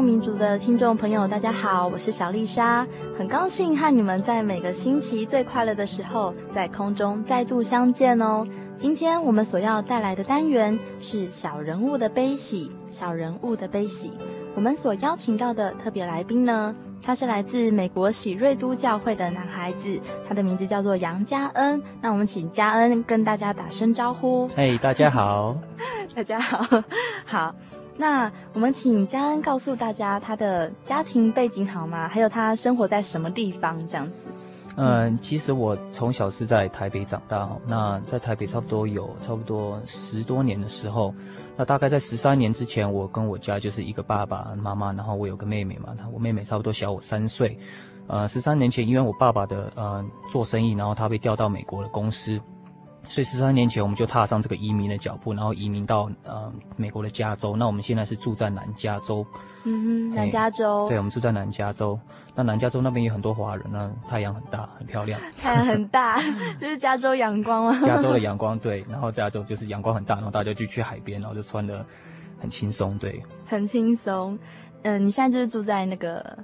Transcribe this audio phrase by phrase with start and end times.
[0.00, 2.86] 牧民族的听众朋友，大家好，我是小丽莎，
[3.18, 8.42] 很高兴和你们在每个星期最快乐的时候，在空中再度相见哦。
[8.74, 14.10] 今天我们所要带来的单元是小人物的悲喜，小人物的悲喜。
[14.54, 21.80] 我们所邀请到的特别来宾呢，他是来自美国喜瑞都教会的男孩子，他的名字叫做杨嘉恩。
[22.00, 24.48] 那我们请嘉恩跟大家打声招呼。
[24.56, 25.54] 嘿，大家好，
[26.16, 26.82] 大家好，
[27.26, 27.54] 好。
[28.00, 32.08] 那我们请嘉恩告诉大家他的家庭背景好吗？
[32.08, 34.24] 还有他生活在什么地方这样子？
[34.76, 41.14] 嗯、其实我从小是在台北长大，那在台北差不多有差不多十多年的时候，
[41.58, 47.58] 那大概在十三年之前，我跟我家就是一个爸爸妈妈，然后我有个妹妹嘛，我妹妹差不多小我三岁。
[48.06, 52.40] 呃，十三年前因为我爸爸的呃做生意，然后他被调到美国的公司。
[53.10, 57.56] 所以十三年前我们就踏上这个移民的脚步，然后移民到呃美国的加州。
[57.56, 59.26] 那我们现在是住在南加州。
[59.64, 60.88] 嗯哼，南加州。
[60.88, 61.98] 对，我们住在南加州。
[62.36, 65.20] 那南加州那边有很多华人呢，太阳很大，很漂亮。
[65.36, 66.20] 太阳很大，
[66.56, 67.80] 就是加州阳光吗？
[67.84, 68.84] 加州的阳光， 对。
[68.88, 71.84] 然后加州就是阳光很大，然后大家就去海边，然后就穿的
[72.38, 73.20] 很轻松，对。
[73.44, 74.38] 很轻松。
[74.82, 76.38] 嗯、呃，你现在就是住在那个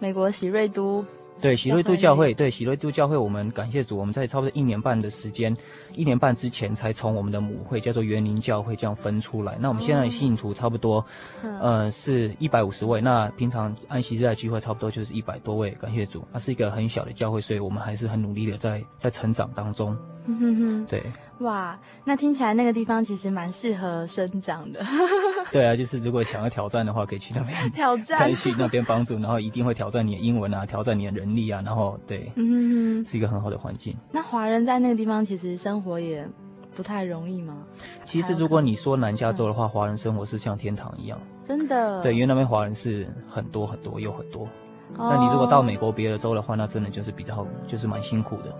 [0.00, 1.04] 美国喜瑞都。
[1.40, 5.56] 对，喜瑞都教会，对，喜瑞都教会，我们感谢主，我们在差不多一年半的时间，
[5.98, 9.58] 一年半之前才从我们的母会叫做园林教会这样分出来。
[9.60, 11.04] 那我们现在的信徒差不多，
[11.42, 13.00] 嗯、呃，是一百五十位。
[13.00, 16.24] 那平常安息日的聚会差不多就是一百多位，感谢主。
[16.32, 19.96] 它是一个很小的教会，所以我们还是很努力的在在成长当中。
[20.30, 21.02] 嗯哼哼，对。
[21.38, 24.84] 哇，那听起来那个地方其实蛮适合生长的。
[25.52, 33.96] 对啊，就是如果想要挑战的话，可以去那边 挑战，再去那边帮助，然后一定会挑战你的英文啊，挑战你的能力啊，然后对，嗯，是一个很好的环境。
[34.10, 36.26] 那华人在那个地方其实生活也
[36.74, 37.56] 不太容易嘛？
[38.04, 42.02] 其实如果你说南加州的话，华人生活是像天堂一样，真的。
[42.02, 44.48] 对，因为那边华人是很多很多又很多。
[44.96, 48.58] 那你如果到美国别的州的话，那真的就是比较就是蛮辛苦的。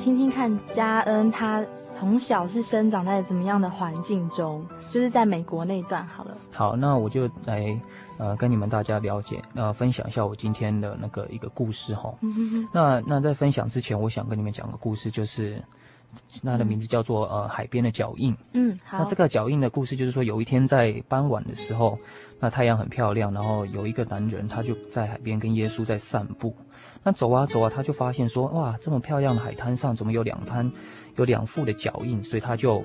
[0.00, 4.64] 听听看，嘉恩他从小是生长在怎么样的环境中？
[4.88, 6.06] 就是在美国那一段。
[6.06, 7.78] 好了，好，那我就来
[8.16, 12.14] 呃跟你们大家了解，呃分享一下我今天的那个一个故事哈。
[12.22, 12.68] 嗯哼哼。
[12.72, 15.62] 那那在分享之前，我想跟你们讲个故事，就是
[16.42, 18.34] 它的名字叫做呃海边的脚印。
[18.54, 19.00] 嗯，好。
[19.00, 21.98] 那这个脚印的故事就是说，有一天在傍晚的时候，
[22.38, 26.56] 那太阳很漂亮，然后有一个男人他就在海边跟耶稣在散步。
[27.02, 30.70] 那走啊走啊，他就发现说，哇，这么漂亮的海滩上怎么有两滩，
[31.16, 32.22] 有两副的脚印？
[32.22, 32.84] 所以他就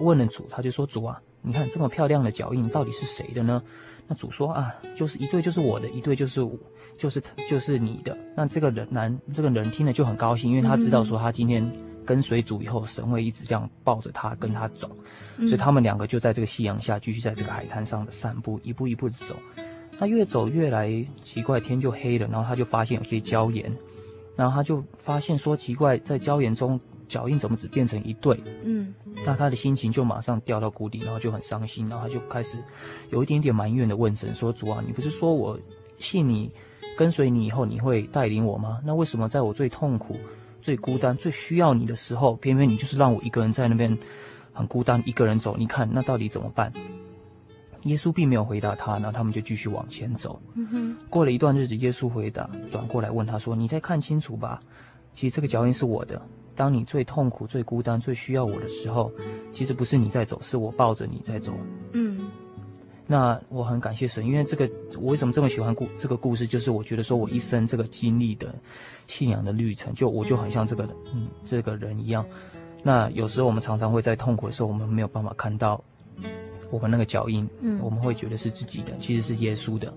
[0.00, 3.62] 问了主，他就说，主啊，你看这么漂亮的脚印到底是谁的呢？
[4.08, 6.44] 那主说啊，就是一对就是我的，一对就是
[6.96, 8.16] 就是就是你的。
[8.34, 11.70] 那这个人男这个人听了就很高兴，因为他知道说他今天
[12.04, 14.90] 跟随主以后，神会一直这样抱着他跟他走，
[15.40, 19.36] 所以他们两个就在这个夕阳下继续在这个海滩上的散步，一步一步的走。
[19.98, 23.70] 他越走越来奇怪，天就黑了，然后他就发现有些礁岩，
[24.36, 26.78] 然后他就发现说奇怪，在礁岩中
[27.08, 28.40] 脚印怎么只变成一对？
[28.62, 28.94] 嗯，
[29.26, 32.58] 那他的心情就马上掉到谷底，然后就很伤心，然后他就开始
[33.10, 35.58] 有一点点埋怨的问神说：“主啊，你不是说我
[35.98, 36.48] 信你，
[36.96, 38.78] 跟随你以后你会带领我吗？
[38.84, 40.16] 那为什么在我最痛苦、
[40.62, 43.98] 最孤单、最需要你的时候，偏偏你就是让我一个人在那边
[44.52, 45.56] 很孤单，一个人走？
[45.58, 46.72] 你看那到底怎么办？”
[47.82, 50.40] 耶稣并没有回答他，然后他们就继续往前走。
[51.08, 54.60] 过了一段日子，耶稣回答，转过来问他说：“你再看清楚吧，
[55.14, 56.20] 其实这个脚印是我的。
[56.56, 59.12] 当你最痛苦、最孤单、最需要我的时候，
[59.52, 61.52] 其实不是你在走，是我抱着你在走。”
[61.92, 62.28] 嗯。
[63.06, 64.68] 那我很感谢神，因为这个
[65.00, 68.54] 我为什么这么喜欢故这个故事，就是我觉得说我一生这个经历的
[69.06, 72.26] 信仰的旅程，就我就很像这个嗯这个人一样。
[72.82, 75.82] 那有时候我们常常会在痛苦的时候，我们没有办法看到。
[76.70, 79.92] 我们那个脚印，嗯，我们会觉得是自己的，其实是耶稣的。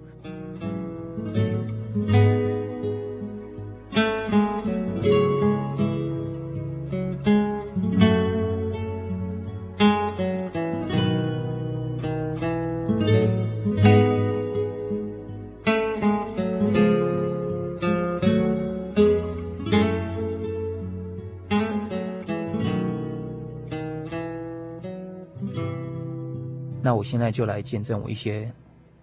[27.11, 28.49] 现在就来见证我一些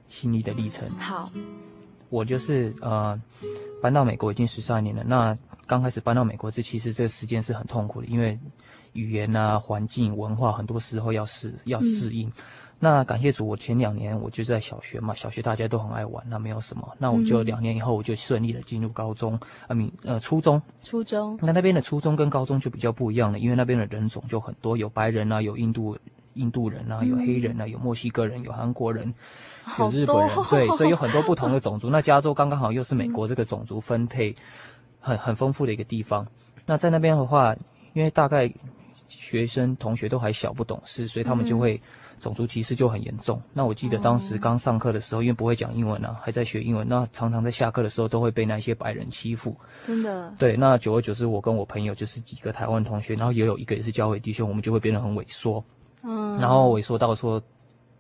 [0.09, 0.89] 心历的历程。
[0.93, 1.31] 好，
[2.09, 3.21] 我就是呃
[3.83, 5.05] 搬到美国已经十三年了。
[5.05, 8.39] 那刚开始搬到美国这其实这个时间是很痛苦的，因为
[8.95, 12.27] 语言啊、环境、文化，很多时候要适要适应。
[12.29, 12.33] 嗯、
[12.79, 16.89] 那感谢主，我前两年我就在小学嘛，小学大家都很爱玩，那没有什么。
[16.97, 20.63] 那我就两年以后我就顺利的进入高中，啊米呃初中。
[20.83, 21.39] 初中。
[21.43, 25.95] 那那边的初中跟高中就比较不一样了，因为那边的人种就很多，有白人啊，有印度。
[26.39, 29.13] 印度人啊，有黑人啊，有墨西哥人，有韩国人，
[29.79, 31.91] 有日本人，对，所以有很多不同的 种族。
[31.91, 34.35] 那加州刚刚好又是美国这个种族分配
[35.01, 36.27] 很很丰富的一个地方。
[36.65, 37.55] 那在那边的话，
[37.93, 38.53] 因为大概
[39.09, 41.81] 学生同学都还小不懂事，所以他们就会
[42.21, 43.41] 种族歧视就很严重。
[43.55, 49.57] 那我记得当时刚上课的时候，因为不会讲英文啊，还在学英文，那常常在下课的时候都会被那些白人欺负。
[49.87, 50.35] 真的？
[50.39, 55.65] 对，那久而久之，我跟我朋友就是几个台湾同学，然后也有一个也是教会弟兄，我们就会变得很萎缩。
[56.09, 57.41] 嗯，然后萎缩到说，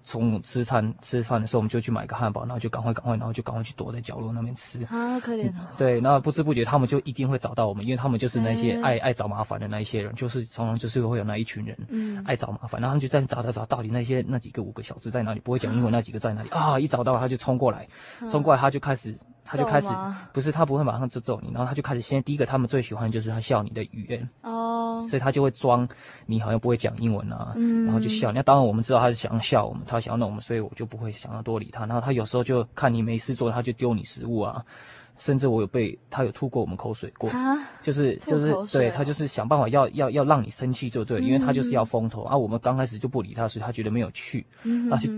[0.02, 4.82] 中午吃餐吃饭的时候，我们就去买个汉堡，然后就赶快赶快，然后就赶快去躲在角落那边吃。
[4.84, 5.69] 啊，可怜哦。
[5.76, 15.40] 对，那不知不觉他们就一定会找到我们，因为他们就是那些爱爱找麻烦的那一些人，就是常常就是会有那一群人，嗯，爱找麻烦，然后他们就在找找找，到底那些那几个五个小子在哪里？
[15.40, 16.49] 不会讲英文那几个在哪里？
[16.49, 17.87] 啊，一找到他就冲过来，
[18.31, 19.14] 冲过来他就开始。
[19.50, 19.89] 他就开始，
[20.33, 24.29] 不是他不会马上就揍你，然后他就开始先第一个他们最喜欢的就是他笑你的语言。
[24.43, 25.89] 哦，所以他就会装
[26.27, 28.31] 你好像不会讲英文啊，嗯，然后就笑。
[28.31, 31.87] 那当然我们知道他是想要笑我们，他想要弄我们，所以我就不会想要多理他。
[31.87, 34.62] 然后他有时候就看你没事做，他就丢你食物啊，
[35.17, 37.11] 甚至我有被他有吐过我们口水。
[37.17, 42.23] 过，啊，就是就是对他就是想办法要要要让你生气就对，因为他就是要风头。
[42.25, 42.37] 啊。
[42.37, 45.09] 我们刚开始就不理他，所以他觉得没有趣，嗯，而且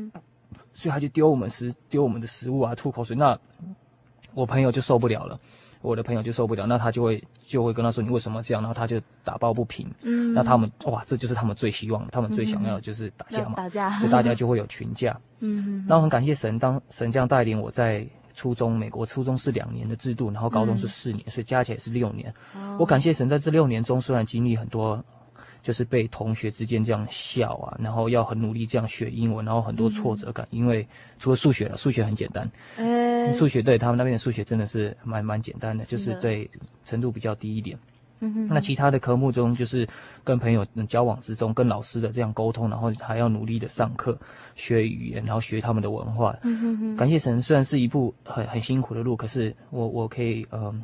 [0.72, 3.16] 所以他就丢我们食丢我们的食物啊，吐口水。
[3.16, 3.36] 那。
[4.34, 5.38] 我朋友就受不了了，
[5.82, 8.62] 我的朋友就受不了，那他就会就会跟他说，你为什么这样？
[8.62, 9.90] 然后他就打抱不平。
[10.02, 15.18] 嗯，那他们哇，这就是他们最希望，他们最想要的就是打架嘛，打架，所以大家就会有群架。
[15.40, 22.32] 嗯，那我很感谢神，当神这样带领我在初中，美国初中是两年的制度，然后高中是四年，嗯，所以加起来是六年。
[22.54, 25.02] 哦，我感谢神，在这六年中虽然经历很多。
[25.62, 30.46] 就是被同学之间这样笑啊，然后要很努力这样学英文，然后很多挫折感。
[30.50, 30.86] 嗯、因为
[31.18, 32.50] 除了数学了，数学很简单。
[32.76, 36.50] 欸、数学对他们那边的数学真的是蛮蛮简单的，是的就是对
[36.84, 37.78] 程度比较低一点。
[38.22, 39.88] 嗯哼，那其他的科目中，就是
[40.22, 44.18] 跟朋友交往之中，跟老师的这样沟通，然后还要努力的上课
[44.54, 46.36] 学语言，然后学他们的文化。
[46.42, 46.96] 嗯哼哼。
[46.96, 50.82] 感谢神，虽然是一步很很辛苦的路，可是我我可以嗯、呃，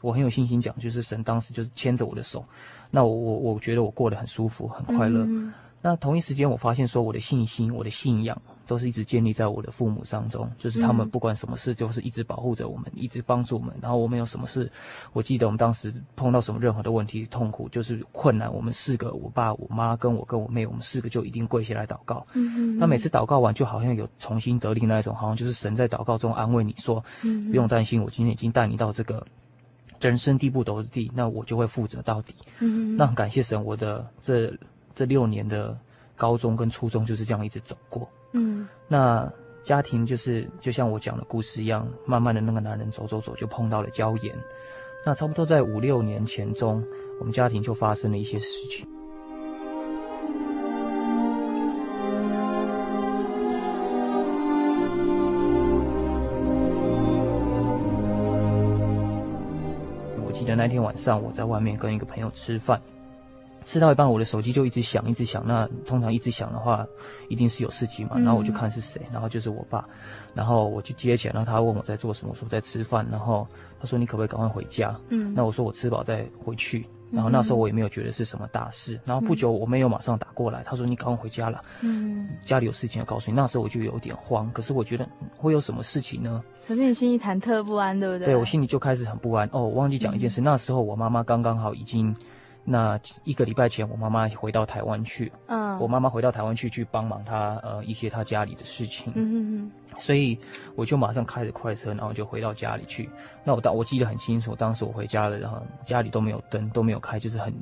[0.00, 2.44] 我很有信心讲，就是神当时就是牵着我的手。
[2.94, 5.24] 那我我我觉得我过得很舒服，很快乐。
[5.24, 13.74] 嗯、那同一时间，我发现说我的信心、我的信仰都是一直建立在我的父母当中，就是他们不管什么事，就是一直保护着我们，嗯、一直帮助我们。
[13.80, 14.70] 然后我们有什么事，
[15.14, 22.26] 我记得我们当时碰到什么任何的问题、痛苦，就是困难，我们四个，我爸、我妈跟我跟我妹，我们四个就一定跪下来祷告。
[22.78, 29.26] 那每次祷告完，就好像有重新得力那一种，好像就是神在祷告中安慰你说：“嗯、不用担心，我今天已经带你到这个。”
[30.02, 32.34] 人生地不熟的地，那我就会负责到底。
[32.58, 34.52] 嗯，那很感谢神，我的这
[34.94, 35.78] 这六年的
[36.16, 38.08] 高中跟初中就是这样一直走过。
[38.32, 39.32] 嗯，那
[39.62, 44.36] 家庭就是就像我讲的故事一样，慢慢的那个男人走走走就碰到了椒盐。
[45.06, 46.84] 那差不多在五六年前中，
[47.18, 48.86] 我们家庭就发生了一些事情。
[60.54, 62.80] 得那天晚上，我在外面跟一个朋友吃饭，
[63.64, 65.42] 吃到一半，我的手机就一直响，一直响。
[65.46, 66.86] 那通常一直响的话，
[67.28, 68.18] 一定是有事情嘛。
[68.18, 69.88] 然后我就看是谁，然后就是我爸，
[70.34, 73.06] 然后我就接起来，然后他问我在做什么，我说我在吃饭。
[73.10, 73.46] 然后
[73.80, 74.94] 他说你可不可以赶快回家？
[75.08, 76.86] 嗯，那我说我吃饱再回去。
[77.12, 78.98] 然后那时候我也没有觉得是什么大事。
[79.04, 83.36] 然后不久我没有马上打过来，他说你赶快回家了，嗯，家里有事情要告诉你。
[83.36, 86.42] 那时候我就有点慌，可是我觉得会有什么事情呢？
[86.66, 88.26] 可是你心里忐忑不安，对不对？
[88.26, 89.48] 对，我心里就开始很不安。
[89.52, 92.14] 哦，我忘记讲一件事，那时候我妈妈刚刚好已经。
[92.64, 95.32] 那一个礼拜前，我妈妈回到台湾去。
[95.46, 99.12] 嗯，我妈妈回到台湾去，去帮忙她呃一些她家里的事情。
[99.16, 99.70] 嗯嗯嗯。
[99.98, 100.38] 所以
[100.76, 103.10] 我就马上开着快车，然后就回到家里去。
[103.42, 107.52] 那我当我记得很清楚，当时我回家了，然后家里都没有灯，都没有开，就是很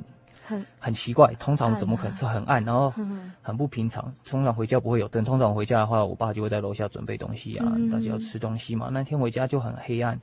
[0.45, 1.33] 很很奇怪。
[1.39, 2.93] 通常怎么可能是很暗，然后
[3.41, 4.13] 很不平常。
[4.23, 8.89] 通常回家不会有灯，通常回家的话，我爸就会在楼下准备东西啊，大家要吃东西嘛。
[8.91, 10.19] 那天回家就很黑暗。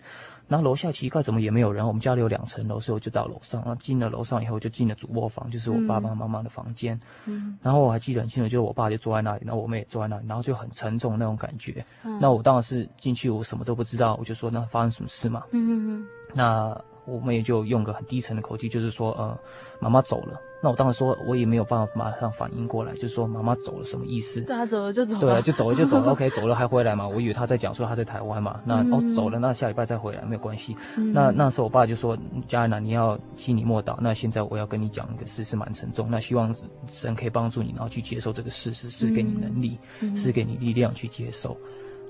[0.49, 1.87] 然后楼下奇怪，怎么也没有人？
[1.87, 3.61] 我们家里有两层楼，所以我就到楼上。
[3.61, 6.99] 然后进了楼上以后，就进了主卧房，就是我爸爸妈妈的房间。
[7.27, 7.59] 嗯。
[7.63, 11.85] 然后我还记得很清楚，就是我爸就坐在那里，然后我妹也坐在那里，然后就很沉重那种感觉。
[12.03, 12.19] 嗯。
[12.21, 15.45] 那我当时进去，我什么都不知道，我就说那发生什么事嘛？
[15.53, 16.07] 嗯嗯嗯。
[16.35, 16.85] 那。
[17.09, 19.39] 我们也就用个很低沉的口气，就是说，呃，
[19.81, 20.41] 妈妈走了。
[20.61, 24.41] 那我当时说，我也没有办法马上反应过来，就是说妈妈走了什么意思？
[24.41, 25.21] 对啊，走了就走了。
[25.21, 26.11] 对啊，就走了就走了。
[26.11, 27.07] OK， 走了还回来嘛？
[27.07, 28.61] 我以为他在讲说他在台湾嘛。
[28.65, 30.77] 那哦，走了，那下礼拜再回来没有关系。
[30.97, 33.97] 嗯、那那时候我爸就说：“家人啊，你要心里默祷。
[34.01, 36.11] 那现在我要跟你讲一个事，是蛮沉重。
[36.11, 36.53] 那希望
[36.91, 41.57] 神可以帮助你，然后去接受这个事实，是给你能力，嗯、是给你力量去接受。”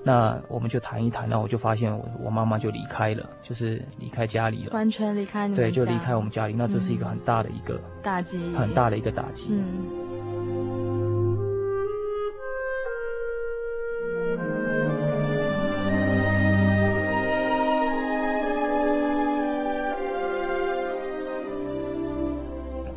[0.01, 5.57] 那我们就谈一谈，那我就发现我我妈妈就离开了，就是离开家里了，完全离开你们。
[5.57, 6.53] 对，就离开我们家里。
[6.53, 9.49] 那这是一个很大的一个打击，很大的一个打击。
[9.51, 10.07] 嗯。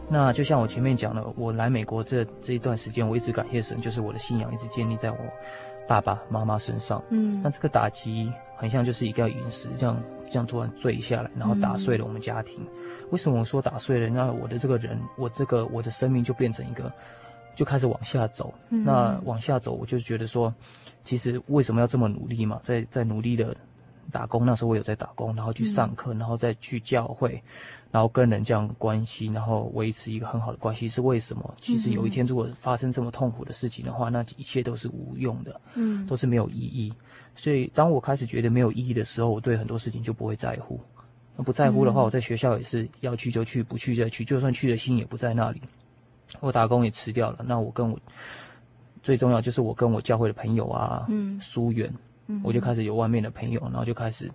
[0.08, 5.16] 那就像我前面讲的，我来美国这这一段时间，我一直感谢神，就是我的信仰一直建立在我。
[5.86, 12.60] 爸爸妈妈身上，嗯，那这个打击很像就是一个陨石，这样这样突然坠下来，然后打碎了我们家庭。
[12.60, 12.68] 嗯、
[13.10, 14.08] 为什么我说打碎了？
[14.08, 16.90] 那我的这个人，我这个我的生命就变成一个，
[17.54, 18.54] 就开始往下走。
[18.70, 20.54] 嗯、那往下走，我就觉得说，
[21.04, 22.60] 其实为什么要这么努力嘛？
[22.62, 23.54] 在在努力的
[24.10, 27.42] 打工，那时候我有在打工，然后去上课，嗯、然后再去教会。
[27.92, 31.54] 然后跟人这样关系，然后维持一个很好的关系，是为什么？
[31.60, 36.90] 其实有一天如果发生这么痛苦的事情的话，那一切都是无用的，嗯，都是没有意义。
[37.34, 40.80] 所以当我开始觉得没有意义的时候，我对很多事情就不会在乎。
[41.36, 45.60] 那不在乎的话，我在学校也是要去就去，不去就去，就算去的心也不在那里。
[46.40, 47.98] 我打工也辞掉了，那我跟我
[49.02, 51.92] 最重要就是我跟我教会的朋友啊，嗯，疏远，
[52.42, 54.30] 我就开始有外面的朋友，然后就开始。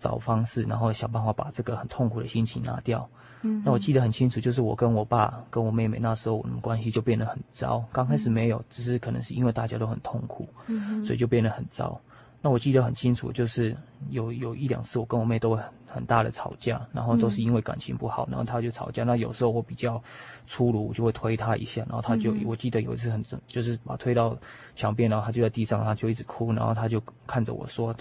[0.00, 3.08] 找方式，然后想办法把这个很痛苦的心情拿掉。
[3.42, 7.82] 嗯，那我记得很清楚，就是我跟我爸跟我妹妹那时候我们关系就变得很糟。
[7.92, 11.98] 刚开始没有，只是可能是因为大家都很痛苦，嗯，所以就变得很糟。
[12.42, 13.76] 那我记得很清楚，就是
[14.10, 19.04] 有有一两次我跟我妹都很很大的吵架，然后都是因为感情不好，然后她就吵架。
[19.04, 20.02] 那有时候我比较
[20.46, 24.36] 粗鲁，我就会推她一下，然后她就，我记得有一次很就是把他推到
[24.74, 27.94] 墙边，然后她就在地上，她就一直哭，然后她就看着我说。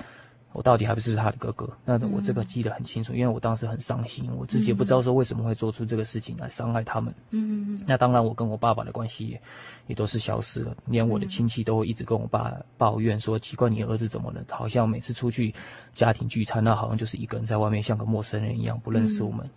[0.51, 1.71] 我到底还不是他的哥哥？
[1.85, 7.13] 那我这个记得很清楚，因为我当时很伤心，我自己也不知道说为什么会做出这个事情来伤害他们。
[7.29, 7.83] 嗯嗯。
[7.85, 9.41] 那当然，我跟我爸爸的关系也
[9.85, 14.43] 也都是消失了，连我的亲戚都会一直跟我爸抱怨说：“奇怪，你儿子怎么了？
[14.49, 15.53] 好像每次出去
[15.93, 19.47] 家庭聚餐，那好像就是一个人在外面，像个陌生人一样，不认识我们。”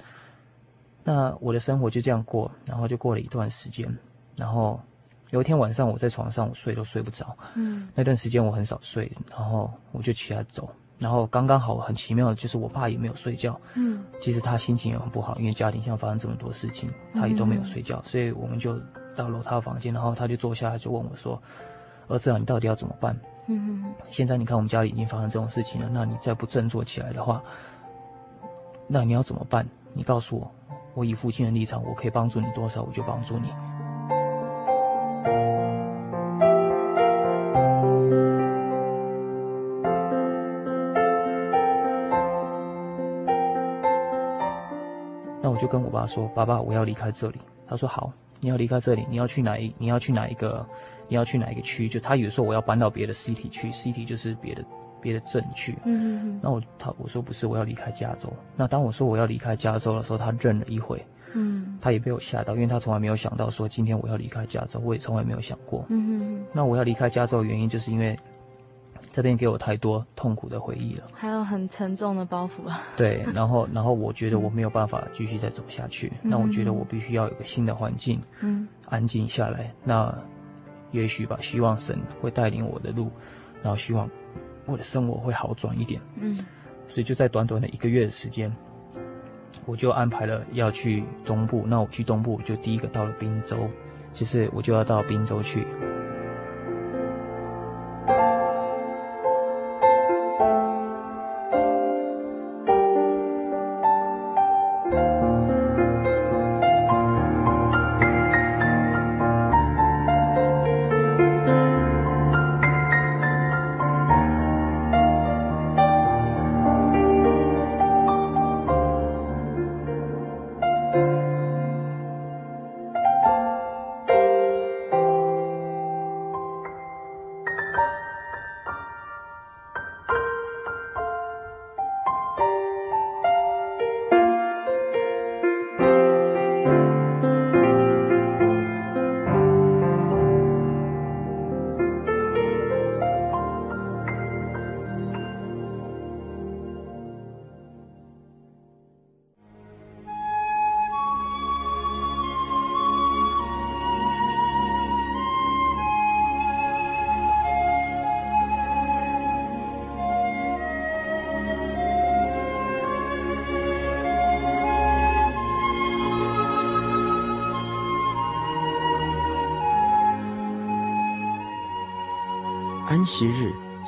[1.04, 3.88] 那我的生活就这样过，然后就过了一段时间，
[4.36, 4.78] 然后
[5.30, 7.34] 有一天晚上我在床上，我睡都睡不着。
[7.54, 7.88] 嗯。
[7.94, 10.70] 那段时间我很少睡，然后我就起来走。
[11.02, 13.60] 然后刚刚好，很奇妙的就是我爸也没有睡觉。
[13.74, 17.96] 嗯，其实他心情也很不好，因为家庭上发生这么多事情，他也都没有睡觉。
[17.96, 18.78] 嗯、所以我们就
[19.16, 21.42] 到楼他的房间，然后他就坐下来就问我说
[22.06, 23.18] ：“儿子啊，你到底要怎么办？”
[23.48, 23.94] 嗯嗯。
[24.10, 27.42] 现在你看我们家里已经发生这种事情了，那你再不振作起来的话，
[28.86, 29.66] 那你要怎么办？
[29.94, 30.50] 你告诉我，
[30.94, 33.48] 我以父亲的立场，我可以帮助你多少，我就帮助你。
[45.62, 47.38] 就跟我爸说：“爸爸，我要离开这里。”
[47.68, 49.72] 他说：“好，你要离开这里，你要去哪一？
[49.78, 50.66] 你要去哪一个？
[51.06, 51.88] 你要去哪一个区？
[51.88, 54.64] 就他有时候我要搬到别的 city 去，city 就是别的
[55.00, 55.74] 别的镇去。
[55.84, 56.40] 嗯嗯嗯。
[56.42, 58.28] 那我他我说不是，我要离开加州。
[58.56, 61.00] 那当我说我要离开加州的时候，他愣了一会。
[61.34, 61.78] 嗯。
[61.80, 65.84] 他也被我吓到，因为他从来没有想到说今天我要离开加州，我也从来没有想过。
[65.90, 66.44] 嗯嗯嗯。
[66.52, 68.18] 那我要离开加州的原因，就是因为
[69.12, 72.80] 这边给我太多痛苦的回忆了，还有很沉重的包袱啊。
[72.96, 79.72] 对，然后然后我觉得我没有办法继续再走下去，嗯、那我觉得我必须要有个新的环境，嗯，安静下来。
[79.84, 80.12] 那
[80.90, 83.10] 也许吧，希望神会带领我的路，
[83.62, 84.08] 然后希望
[84.64, 86.38] 我的生活会好转一点，嗯。
[86.88, 88.54] 所以就在短短的一个月的时间，
[89.66, 91.64] 我就安排了要去东部。
[91.66, 93.56] 那我去东部就第一个到了滨州，
[94.12, 95.66] 就是我就要到滨州去。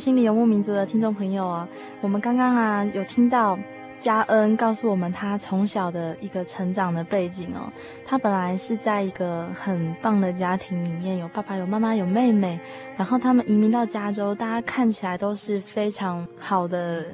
[0.00, 1.68] 心理游牧民族的听众朋友啊，
[2.00, 3.58] 我们刚刚啊有听到
[3.98, 7.70] 嘉恩告诉我们他从小的一个成长的背景哦。
[8.06, 12.58] 他本来是在一个很棒的家庭里面，有爸爸、有妈妈、有妹妹，
[12.96, 17.04] 然后他们移民到加州，大家看起来都是非常好的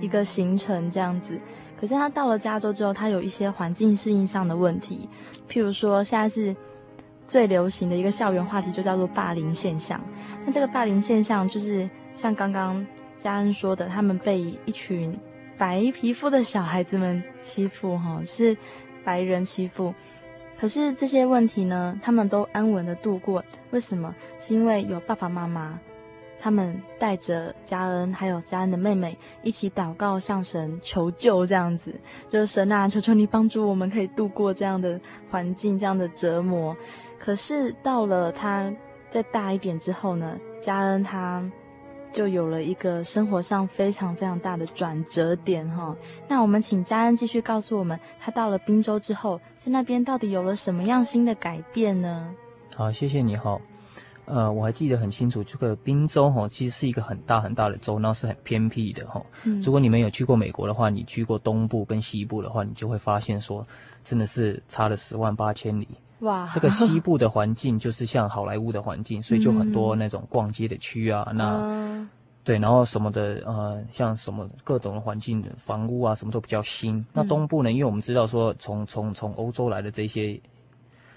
[0.00, 1.36] 一个行程这样子。
[1.80, 5.08] 可是他到了加州之后，他有一些环境适应上的问题，
[5.50, 6.54] 譬如说现在是
[7.26, 10.00] 最流行的一个校园话题，就叫做霸凌现象。
[10.44, 11.90] 那这个霸凌现象就是。
[12.16, 12.84] 像刚刚
[13.18, 15.14] 嘉恩说的，他们被一群
[15.58, 18.56] 白皮肤的小孩子们欺负，哈，就是
[19.04, 19.94] 白人欺负。
[20.58, 23.44] 可是这些问题呢，他们都安稳的度过。
[23.70, 24.14] 为什么？
[24.38, 25.78] 是因为有爸爸妈妈，
[26.38, 31.94] 他们带着嘉恩还有嘉恩的妹妹一起祷告，向神求救，这样子，
[32.30, 34.98] 就是神啊，求求你帮助我们，可以度过这样的
[35.30, 36.74] 环境，这样的折磨。
[37.18, 38.72] 可是到了他
[39.10, 41.44] 再大一点之后呢，嘉恩他。
[42.16, 45.94] 就有了一个生活上非常非常大的转折点哈。
[46.26, 52.34] 那我们请嘉恩继续告诉我们，他到了滨州之后，在那边到底有了什么样新的改变呢？
[52.74, 53.60] 好，谢谢你哈。
[54.24, 59.22] 呃，我还记得很清楚，这个宾州哈其实是一个很大很大的州，那是很偏僻的哈。
[59.44, 59.60] 嗯。
[59.60, 63.64] 如果你们有去过美国的话，你去过东部跟西部的话，你就会发现说，
[64.02, 65.86] 真的是差了十万八千里。
[66.20, 72.08] 哇，这个西部的环境就是像好莱坞的环境， 所以就很多那种逛街的区啊，嗯、那、呃、
[72.42, 77.04] 对，然后什么的呃，像什么各种的环境的房屋啊，什么都比较新。
[77.12, 80.40] 那东部呢，因为我们知道说从从从欧洲来的这些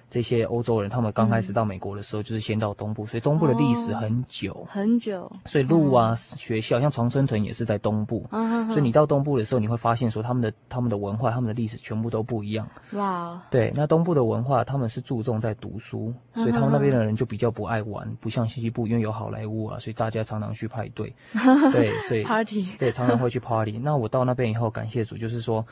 [0.10, 5.32] 这些欧洲人，他们刚开始到美国的时候，就是先到东部，所以东部的历史很久，哦、很久。
[5.46, 12.68] 所以路啊，学校像常春藤也是在东部，嗯、所以你到东部的时候，你会发现说他们的他们的文化、他们的历史全部都不一样。
[12.94, 21.14] 哇，对，那东部的文化他们是注重在读书，所以他们那边的人就比较不爱玩，不像西部，因为有好莱坞啊，所以大家常常去派对，
[21.72, 23.78] 对，所以 party，对，常常会去 party。
[23.78, 25.64] 那我到那边以后，感谢主，就是说。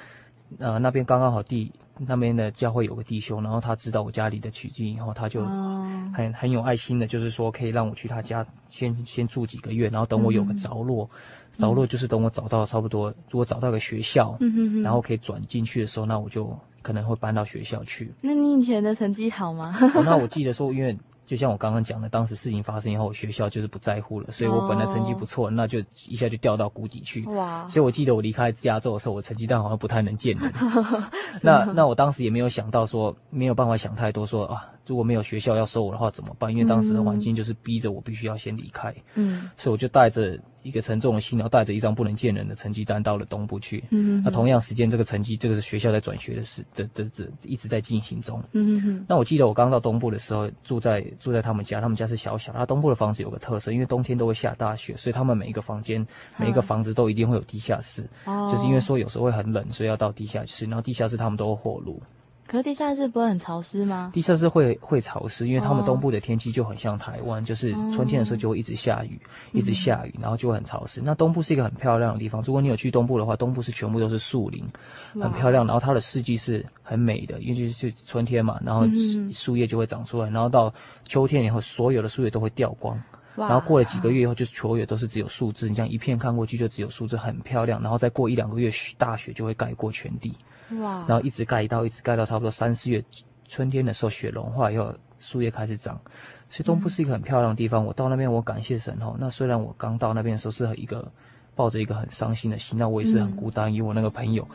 [0.59, 5.43] 呃，那边刚刚好地那边的教会有个弟兄，然后他知道我家里的取经以后，他就
[6.13, 11.09] 很很有爱心的，就是说可以让我去他家先先住几个月，然后等我有个着落，
[11.57, 18.13] 嗯、着落就是等我找到差不多，如果找到个学校，嗯、哼哼然后可以转进去的时候，那我就可能会搬到学校去。
[18.21, 19.77] 那你以前的成绩好吗？
[19.95, 20.97] 哦、那我记得说，因为。
[21.27, 27.21] 就像我刚刚讲的，当时事情发生以后，学校就是不在乎了，所以我本来成绩不错，那就一下就掉到谷底去。
[27.25, 27.67] 哇！
[27.67, 30.53] 所以我记得我离开加州的时候，我成绩单好像不太能见人。
[31.43, 36.49] 那那我当时也没有想到说，没有办法想太多说，说啊，如果没有学校要收我的话怎么办？
[36.49, 38.95] 因为当时的环境就是逼着我必须要先离开。
[39.15, 39.49] 嗯。
[39.57, 43.83] 所以我就带着一个沉重的心，然后带着一张不能见人的成绩单到了东部去。
[43.89, 44.23] 嗯。
[44.23, 48.41] 那同样时间，这个成绩，这个是学校在转学的事的的的一直在进行中。
[48.53, 49.05] 嗯哼。
[49.09, 51.97] 那我记得我刚到东部的时候，住在住在他们家，他们。
[51.97, 56.05] 家是小小，那东部的房子有个特色，因为冬天都会下大雪，所以他们每一个房间、
[56.37, 60.65] 每一个房子都一定会有地下室，哦、就是因为说有时候会很冷，所以要到地下室。
[60.65, 61.99] 然后地下室他们都有火炉。
[62.47, 64.11] 可是地下室不会很潮湿吗？
[64.13, 71.01] 地下室会会潮湿，因为他们东部的天气就很像台湾，哦、就是春天的时候就会一直下雨，哦、一直下雨，然后就会很潮湿。
[71.01, 74.65] 嗯、那东部是一个很漂亮的地方，如果你有去东部的话，东部是全部都是树林，
[75.13, 75.65] 很漂亮。
[75.65, 78.87] 然后它的四季是很美的，因为就是春天嘛，然后
[79.33, 82.97] 树叶就会长出来，然后到秋天以后，所有的树叶都会掉光。
[83.35, 87.79] 然后过了几个月以后，就是所有都是只有树枝，你这样一片看过去就只有树枝，很漂亮。
[87.83, 90.33] 然后再过一两个月，大雪就会盖过全地。
[90.81, 91.05] 哇！
[91.07, 93.03] 然后一直盖到一直盖到差不多三四月，
[93.47, 95.99] 春天的时候雪融化以后，树叶开始长。
[96.49, 97.83] 所以东部是一个很漂亮的地方。
[97.83, 99.15] 嗯、我到那边，我感谢神吼。
[99.19, 101.11] 那虽然我刚到那边的时候是一个
[101.55, 104.47] 抱着一个很伤心的心，那我也是很孤单，嗯、因为我那个朋友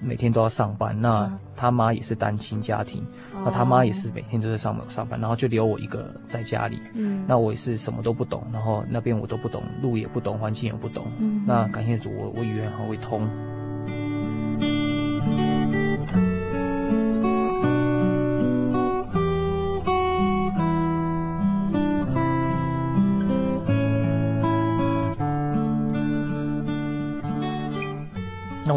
[0.00, 6.80] 每天都要上班，那他妈也是单亲家庭，嗯、那他妈也是每天都在上班上班，然后就留我一个在家里。
[6.94, 11.06] 嗯，那我也是什么都不懂，然后那边我都不懂，路也不懂，环境也不懂。
[11.18, 13.28] 嗯，那感谢主，我我语言很会通。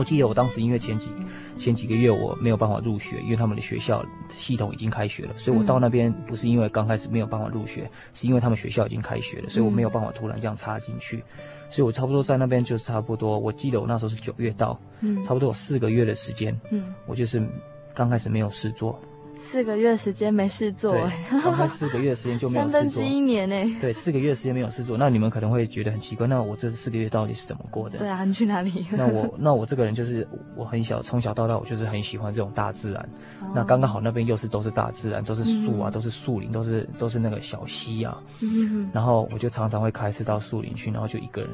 [0.07, 1.09] 记得我当时因为前几
[1.57, 11.21] 前几个月我没有办法入学，因为他们的学校系统已经开学了，所以我到那边不是因为刚开始没有办法入学，是因为他们学校已经开学了，所以我没有办法突然这样插进去，
[11.69, 17.45] 所以我差不多在那边就是差不多，我记得我那时候是九月到，嗯，差不多有四个月的时间，嗯，我就是
[17.93, 18.97] 刚开始没有事做。
[19.39, 27.99] 四个月时间没事做，哎，刚开四个月的时间就没有事做，三分之一年呢，对，四个月时间没有事做，那你们可能会觉得很奇怪，那我这四个月到底是怎么过的？
[27.99, 28.85] 对啊，你去哪里？
[28.91, 33.09] 那我那我这个人就是我很小，从小到大我就是很喜欢这种大自然，
[33.41, 41.51] 哦、那刚刚好那边又是都是大自然，都是树啊，嗯、都是树林，都是都是那个小溪啊，嗯哼，然后我就常常会开车到树林去，然后就一个人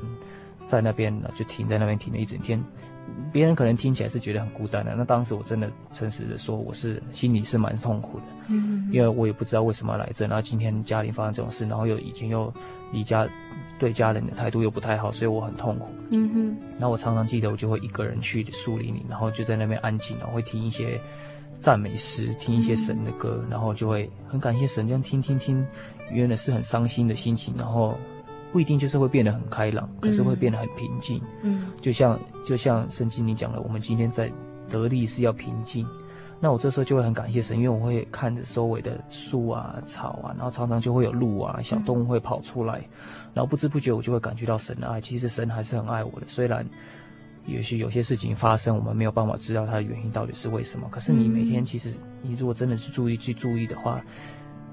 [0.68, 2.64] 在那边呢，就停在那边停了一整天。
[3.32, 12.54] 别人可能听起来是觉得很孤单的，那当时我真的诚实的说，我是心里是蛮痛苦的，嗯，因为我也不知道为什么要来这，然后今天家里发生这种事，然后又以前又
[12.92, 13.28] 离家，
[13.80, 16.58] 对家人的态度又不太好，所以我很痛苦，嗯哼。
[16.78, 21.00] 那我常常记得，我就会一个人去树林里，然后就在那边安静，然后会听一些
[21.60, 25.66] 赞美诗，听一些神的歌，然后就会很感谢神，这样听听听，
[26.12, 27.98] 原来是很伤心的心情，然后。
[28.54, 31.20] 不一定就是会变得很开朗，可是会变得很平静。
[31.42, 34.32] 嗯，就像就像圣经里讲了，我们今天在
[34.70, 35.86] 得力是要平静。
[36.40, 45.02] 那我这时候就会很感谢神，因为我会看着周围的树啊、草啊，然后常常就会有鹿啊、小动物会跑出来，嗯、然后不知不觉我就会感觉到神的爱。
[45.02, 46.66] 其实神还是很爱我的，虽然
[47.46, 50.88] 也许有些事情发生，我们没有办法知道它的原因到底是为什么。
[50.92, 54.02] 可是你每天其实你如果真的去注意去注意的话，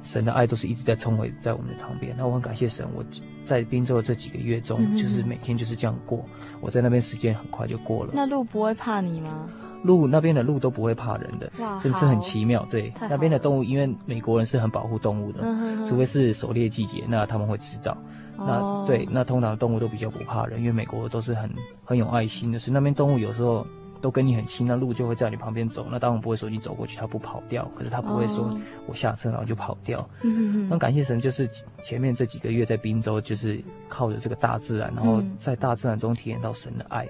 [0.02, 2.14] 神的爱都是一直在充满在我们的旁边。
[2.16, 3.04] 那我很感谢神，我
[3.44, 6.24] 在滨州的这几个月中，嗯、就是每天就是这样过。
[6.60, 8.12] 我在那边时间很快就过了。
[8.14, 9.48] 那鹿不会怕你吗？
[9.82, 12.66] 鹿那边的鹿都不会怕人的，哇，真是很奇妙。
[12.70, 15.42] 对，那边的动物，因为美国人是很保护动物的，
[15.88, 17.96] 除非是狩猎季节，那他们会知道。
[18.36, 21.50] 哦、那对，那通常动物都比较不怕人，因为美国都是很
[21.82, 23.66] 很有爱心的，所以那边动物有时候
[24.00, 30.08] 都跟你很亲，那鹿就会在你旁边走，那当然不会说你走过去它不跑掉，可是它不会说我下车然后就跑掉。
[30.22, 30.68] 嗯嗯。
[30.70, 31.48] 那感谢神，就是
[31.82, 37.06] 前面这几个月在滨州，就是靠着这个大自然，然后在大自然中体验到神的爱，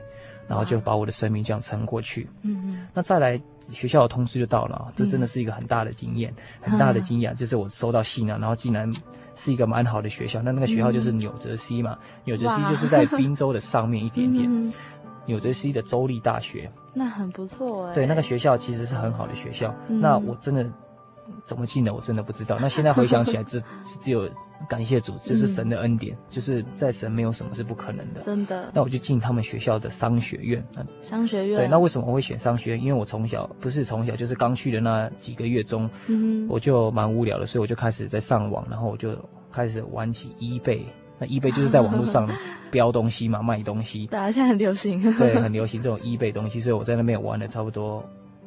[0.48, 2.29] 然后就把我的生命这样撑过去。
[2.42, 2.87] 嗯嗯。
[2.92, 8.92] 那再来学校的通知就到了，这真的是一个很大的经验，很大的惊讶，就是我收到信啊，然后竟然
[9.37, 14.50] 是一个蛮好的学校，那那个学校就是纽泽西嘛，纽泽西就是在宾州的上面一点点。
[15.26, 17.94] 纽泽西的州立大学，那很不错哎。
[17.94, 19.74] 对，那个学校其实是很好的学校。
[19.88, 20.66] 嗯、那我真的
[21.44, 22.59] 怎么进的，我真的不知道。
[22.61, 23.62] 那现在回想起来， 只
[24.00, 24.29] 只有
[24.68, 28.20] 感谢主，这是神的恩典，嗯、就是在神没有什么是不可能的。
[28.20, 28.70] 真的。
[28.74, 30.62] 那我就进他们学校的商学院。
[31.00, 31.61] 商学院。
[31.61, 32.83] 对，那为什么我会选商学院？
[32.83, 39.16] 因为我从小不是从小，就是刚去的那几个月中，嗯、我就蛮无聊的，所以我就开始在上网，然后我就
[39.53, 40.83] 开始玩起 eBay。
[41.20, 42.26] 那 eBay 就是在网络上
[42.70, 44.06] 标东西嘛，卖东西。
[44.06, 45.00] 对啊，现在很流行。
[45.18, 48.02] 对，很流行这种 eBay 东西，所以我在那边玩了差不多，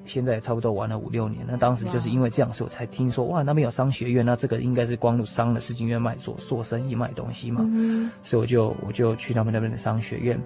[0.06, 1.46] 现在差不多玩了五六年。
[1.48, 10.42] 那当时就是因为这样，所以我才听说哇，那边有商学院，那这个应该是光路商的事情，因为卖做做生意卖东西嘛，嗯、所以我就我就去他们那边的商学院。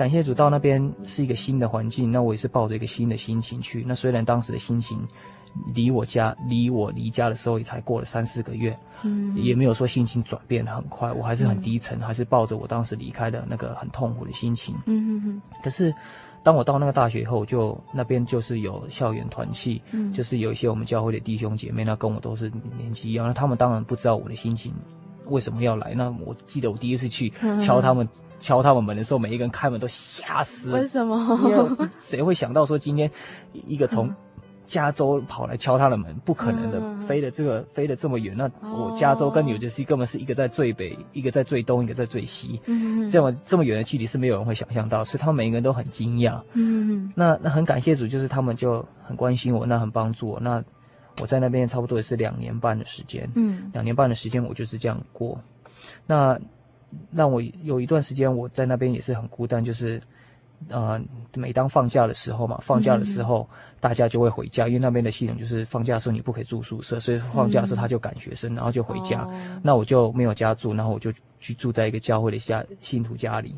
[0.00, 3.84] 感谢主，到那边是一个新的环境，那我也是抱着一个新的心情去。
[3.86, 5.06] 那虽然当时的心情，
[5.74, 14.74] 离我家离我离家的时候也才过了三四个月，嗯，也没有说心情转变得很快，我还是很低沉，嗯、还是抱着我当时离开的那个很痛苦的心情。
[14.86, 15.42] 嗯嗯嗯。
[15.62, 15.94] 可是，
[16.42, 24.72] 当我到那个大学以后，就那边就是有校园团契，嗯，就是有一些我们教会的弟兄姐妹，那跟我都是年纪一样，那他们当然不知道我的心情。
[25.26, 25.94] 为什么要来？
[25.94, 27.30] 那我记得我第一次去
[27.60, 30.72] 敲他们、嗯、敲他们门的时候，每一个人开门都吓死。
[30.72, 31.16] 为什么？
[31.44, 33.10] 因为谁会想到说今天
[33.52, 34.12] 一个从
[34.66, 36.14] 加州跑来敲他的门？
[36.24, 38.36] 不可能的，嗯、飞的这个飞的这么远。
[38.36, 42.60] 那我加州跟纽泽西根本是一个在最北，一个在最东，一个在最西。
[42.66, 46.40] 嗯，这么这么远的距离是没有人会想象到，所以他们每一个人都很惊讶。
[46.54, 50.40] 嗯，那那很感谢主，就是他们就很关心我，那很帮助我。
[50.40, 50.62] 那。
[51.20, 55.40] 我在那边差不多也是两年半的时间，嗯，两年半的时间我就是这样过。
[56.06, 56.38] 那
[57.12, 60.00] 让我有一段时间我在那边也是很孤单，就是
[60.68, 61.00] 呃，
[61.34, 63.48] 每当放假的时候嘛，放假的时候
[63.80, 69.26] 大家就会回家，因为那边的系统就是放假的时候你不可以住宿舍，所以放假的时候他就赶学生，然后就回家。
[69.62, 73.56] 那我就没有家住，然后我就去住在一个教会的家信徒家里。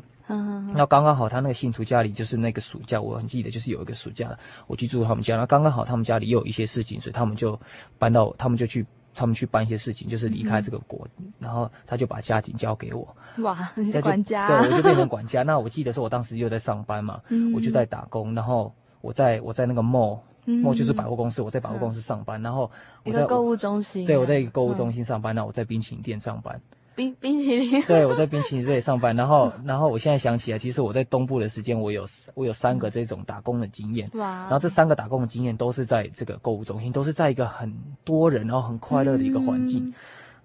[0.73, 4.35] 那刚刚好，他那个信徒家里就是那个暑假，我很记得，就是有一个暑假，
[4.67, 5.35] 我去住他们家。
[5.35, 7.59] 那刚刚好，他们家里又有一些事情，所以他们就
[7.99, 11.07] 搬到，他们就去，他们去办一些事情，就是离开这个国。
[11.17, 13.07] 嗯、然后他就把家庭交给我。
[13.37, 14.47] 哇，你是管家？
[14.47, 15.43] 对，我就变成管家。
[15.43, 18.33] 那我记得是我当时又在上班嘛，嗯、我就在打工。
[18.35, 22.41] 然后我在我在那个 mall，mall、嗯、就是百货公司，我在百货公司上班。
[22.41, 22.69] 嗯、然后
[23.03, 24.05] 我在一个购物中心。
[24.05, 25.33] 对，我在一个购物中心上班。
[25.33, 26.59] 那、嗯、我在冰淇淋店上班。
[26.95, 39.93] 冰 冰淇淋，对，我在冰淇淋这里上班，然后然后我现在想起来，其实我在东部的时间，我有我有三个这种打工的经验，哇，然后这三个打工的经验都是在这个购物中心，都是在一个很多人然后很快乐的一个环境，嗯、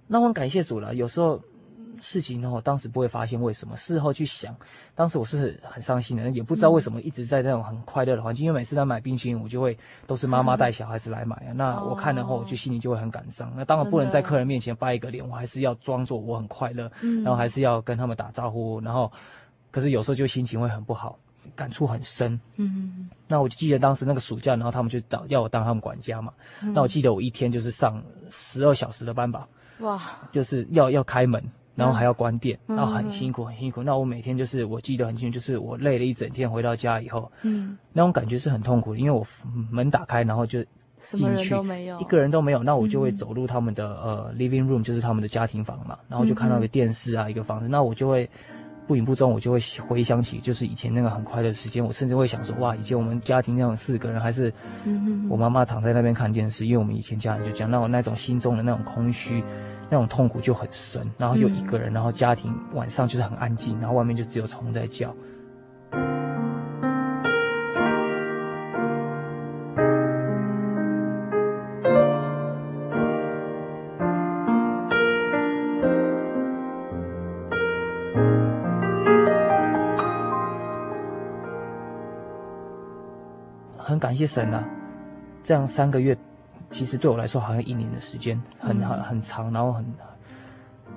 [0.07, 1.41] 那我很感谢主了，有时候。
[2.01, 4.55] 事情呢，我当时不会发现为什么，事后去想，
[4.95, 8.45] 当时我是很伤心的，也不知道为什么一直在那种很快乐的环境。
[8.47, 11.53] 因为每次在买冰淇淋，我就会都是妈妈带小孩子来买啊。
[11.55, 13.53] 那我看了后，我就心里就会很感伤。
[13.57, 16.91] 那当然不能在客人面前掰一个脸，我还是要装作我很快乐，
[17.23, 18.81] 然后还是要跟他们打招呼。
[18.81, 19.11] 然后，
[19.71, 21.19] 可是有时候就心情会很不好，
[21.55, 22.39] 感触很深。
[22.57, 26.33] 嗯，那我就记得当时那个暑假，然后他们就当要我当他们管家嘛。
[26.61, 29.49] 那我记得我一天就是上十二小时的班吧。
[29.81, 30.01] 哇，
[30.33, 31.43] 就是要要开门。
[31.79, 33.85] 然后还要关店，然后很辛苦，很辛苦。
[33.85, 39.25] 那我每天就是，我记得很清楚，就是我累了一整天，回到家以后，嗯，那种感觉是很痛苦的，因为我
[39.71, 40.61] 门打开，然后就
[40.99, 41.55] 进去，
[42.01, 42.65] 一个人都没有。
[42.65, 47.69] 那我就会走入他们的呃 living room，就是他们的家庭房嘛，然后就看到个电视啊，一个房子。
[47.69, 48.29] 那我就会
[48.89, 51.85] 不影不踪，我就会回想起就是以前那个很快乐的时间。
[51.85, 54.53] 我甚至会想说，哇，以前我们家庭那样四个人，还是
[55.31, 59.41] 我妈妈躺在那边看电视，因为我们以前家人就讲，那我那种心中的那种空虚。
[59.91, 65.15] 那种痛苦就很深，然后又一个人，然后家庭晚上就是很安静，然后外面就只有虫在叫。
[83.79, 84.63] 很感谢神啊，
[85.43, 86.17] 这样三个月。
[86.71, 89.85] 其实对我来说，好像一年的时间很很很长，然后很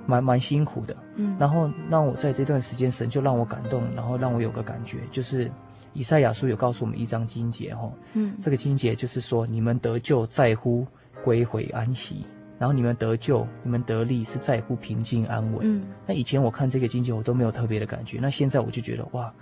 [0.06, 0.96] 蛮蛮辛苦的。
[1.16, 5.50] 嗯，然后让我在这段时间，神就让我感动，然后让我有个感觉，就是
[5.92, 10.86] 以赛亚书有告诉我们一章经节哈，嗯，这个经节就是说，你们得救在乎
[11.22, 12.24] 归回安息，
[12.58, 15.60] 然后你们得救，你们得利是在乎平静安稳。
[15.62, 19.32] 嗯，那以前我看这个经节我都没有特别的感觉，那现在我就觉得哇，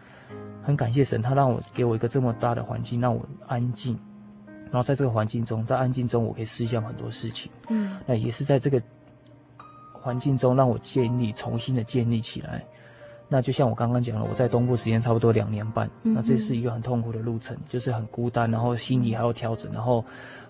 [0.62, 3.99] 很感谢神，他让我给我一个这么大的环境，让我安静，
[4.71, 7.51] 然后在这个环境中，在安静中我可以思想很多事情。
[7.69, 8.81] 嗯，那也是在这个。
[10.03, 12.65] 环境中让我建立，重新的建立起来。
[13.29, 20.03] 那就像我刚刚讲了，我在东部时间差不多两年半，嗯、那这是一个很痛苦的路程，就是很孤单，然后心里还要调整，然后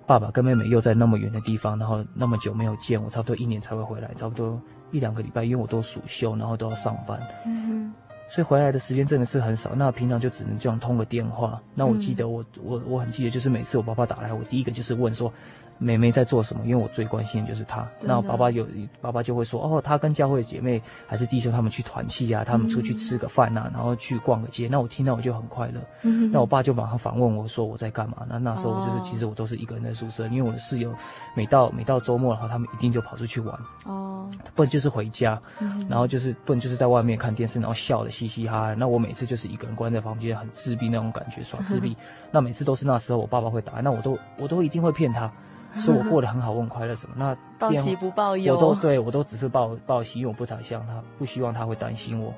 [0.06, 4.56] 爸爸跟妹妹又在那么远的地方，然后那么久没有见，我差不多一年才会回来，差不多
[4.92, 7.92] 一两个礼拜，因为我都暑休，然后都要上班，嗯，
[8.30, 9.74] 所以回来的时间真的是很少。
[9.74, 11.60] 那平常就只能这样通个电话。
[11.74, 15.32] 那我记得我、嗯、我我很记得，就是每次我爸爸打来，我第一个就是问说。
[15.80, 16.62] 妹妹在做什么？
[16.64, 17.88] 因为我最关心的就是她。
[18.02, 18.66] 那爸爸有
[19.00, 25.80] 爸爸就会说：“哦，她跟教会姐妹还是弟兄他们去团契啊，他们出去吃个饭啊，然后去逛个街。”那我听到我就很快乐。
[26.02, 26.30] 嗯。
[26.30, 30.94] 那我爸就马上反问我说：“我在干嘛？”那那时候我就是其实我都是一个人在宿舍，因为我的室友
[31.34, 33.58] 每到每到周末然后他们一定就跑出去玩。
[33.86, 34.30] 哦。
[34.54, 35.40] 不然就是回家，
[35.88, 38.74] 然后就是不然就是在外面看电视，然后笑得嘻嘻哈哈。
[38.74, 41.96] 那我每次就是一个人关在房间，很自闭那种感觉，耍自闭。
[42.30, 45.30] 那每次都是那时候我爸爸会打，那我都我都一定会骗他。
[45.78, 47.14] 说我过得很好，我很快乐什么？
[47.16, 52.34] 那报喜不报忧，我都对我都只是报报喜，因为我不想像他，不希望他会担心我。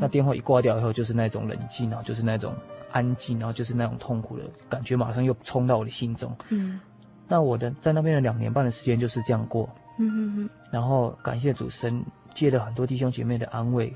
[0.00, 2.54] 那电话一挂掉以后，就是那种冷静，然后就是那种
[2.90, 6.34] 安静，然后就是那种痛苦的感觉，马上又冲到我的心中。
[6.48, 6.80] 嗯。
[7.28, 9.68] 那我的在那边的两年半的时间就是这样过。
[9.98, 10.50] 嗯哼哼。
[10.70, 13.94] 然后感谢主神借了很多弟兄姐妹的安慰，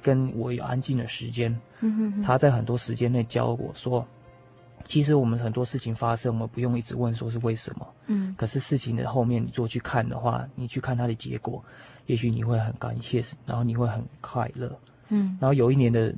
[0.00, 1.50] 跟我有安静的时间。
[1.80, 2.22] 嗯哼哼。
[2.22, 4.06] 他在很多时间内教我说。
[4.88, 7.86] 其实我们很多事情发生，我们不用一直问说是为什么。
[8.06, 8.34] 嗯。
[8.36, 11.62] 可是事情的后面，你做去看的话，你去看它的结果，
[12.06, 14.76] 也许你会很感谢，然后你会很快乐。
[15.10, 15.38] 嗯。
[15.40, 16.12] 然后有一年的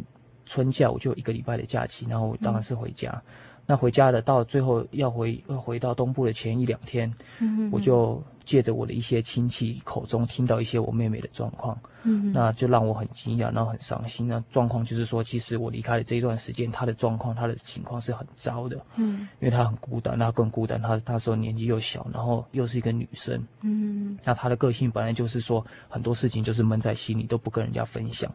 [0.47, 3.11] 春假，我就有一个礼拜的假期，然后我当然是回家。
[3.11, 3.23] 嗯。
[3.67, 14.27] 那回家了，到最后要回要回到东部的前一两天，嗯，我就借着我的一些亲戚口中听到一些我妹妹的状况，嗯，那就让我很惊讶，然后很伤心。
[14.27, 28.29] 那状况就是说，其实我离开的这一段时间，她的状况，她的情况是很糟的，嗯，因为她很孤单，她更孤单，她她说年纪又小，然后又是一个女生，嗯，那她的个性本来就是说很多事情就是闷在心里，都不跟人家分享，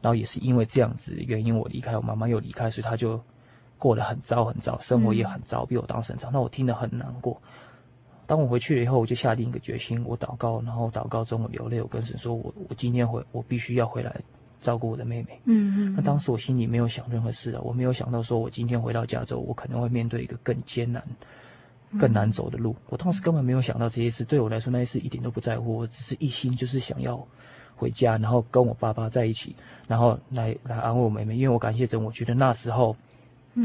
[0.00, 3.22] 然后也是因为这样子原因，我离开，我妈妈又离开，所以她就。
[3.82, 6.30] 过得很糟很糟，生活也很糟，比我当时很糟。
[6.32, 7.42] 那我听得很难过。
[8.32, 14.18] 当我回去了以后，我就下定一个决心，我祷告，然后祷告中我流泪，我跟神说，我我今天回，我必须要回来
[14.58, 15.38] 照顾我的妹妹。
[15.44, 15.94] 嗯嗯。
[15.94, 21.04] 那当时我心里没有想任何事啊，我没有想到说我今天回到加州，我可能会面对一个更艰难、
[21.98, 22.74] 更难走的路。
[22.88, 27.22] 我当时根本没有想到这些事，对我来说那些事一点都不在乎，我只是一心就是想要
[27.76, 29.54] 回家，然后跟我爸爸在一起，
[29.86, 31.36] 然后来来安慰我妹妹。
[31.36, 32.96] 因为我感谢神，我觉得那时候。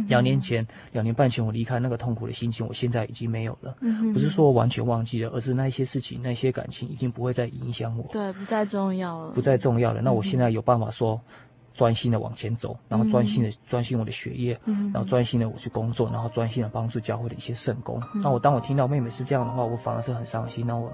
[0.07, 3.75] 两年前，两年半前，我离开那个痛苦的心情，我现在已经没有了。
[3.81, 8.03] 嗯，不是说我完全忘记了，而是那些事情、那些感情已经不会再影响我。
[8.11, 9.31] 对，不再重要了。
[9.31, 10.01] 不再重要了。
[10.01, 11.19] 那我现在有办法说，
[11.73, 18.01] 专心的往前走，然后专心的专心我的学业，嗯然后专心的我去工作，然后专心的帮助教会的一些圣工。
[18.15, 20.65] 那我当我听到妹妹是这样的话，我反而是很伤心。
[20.65, 20.91] 那我。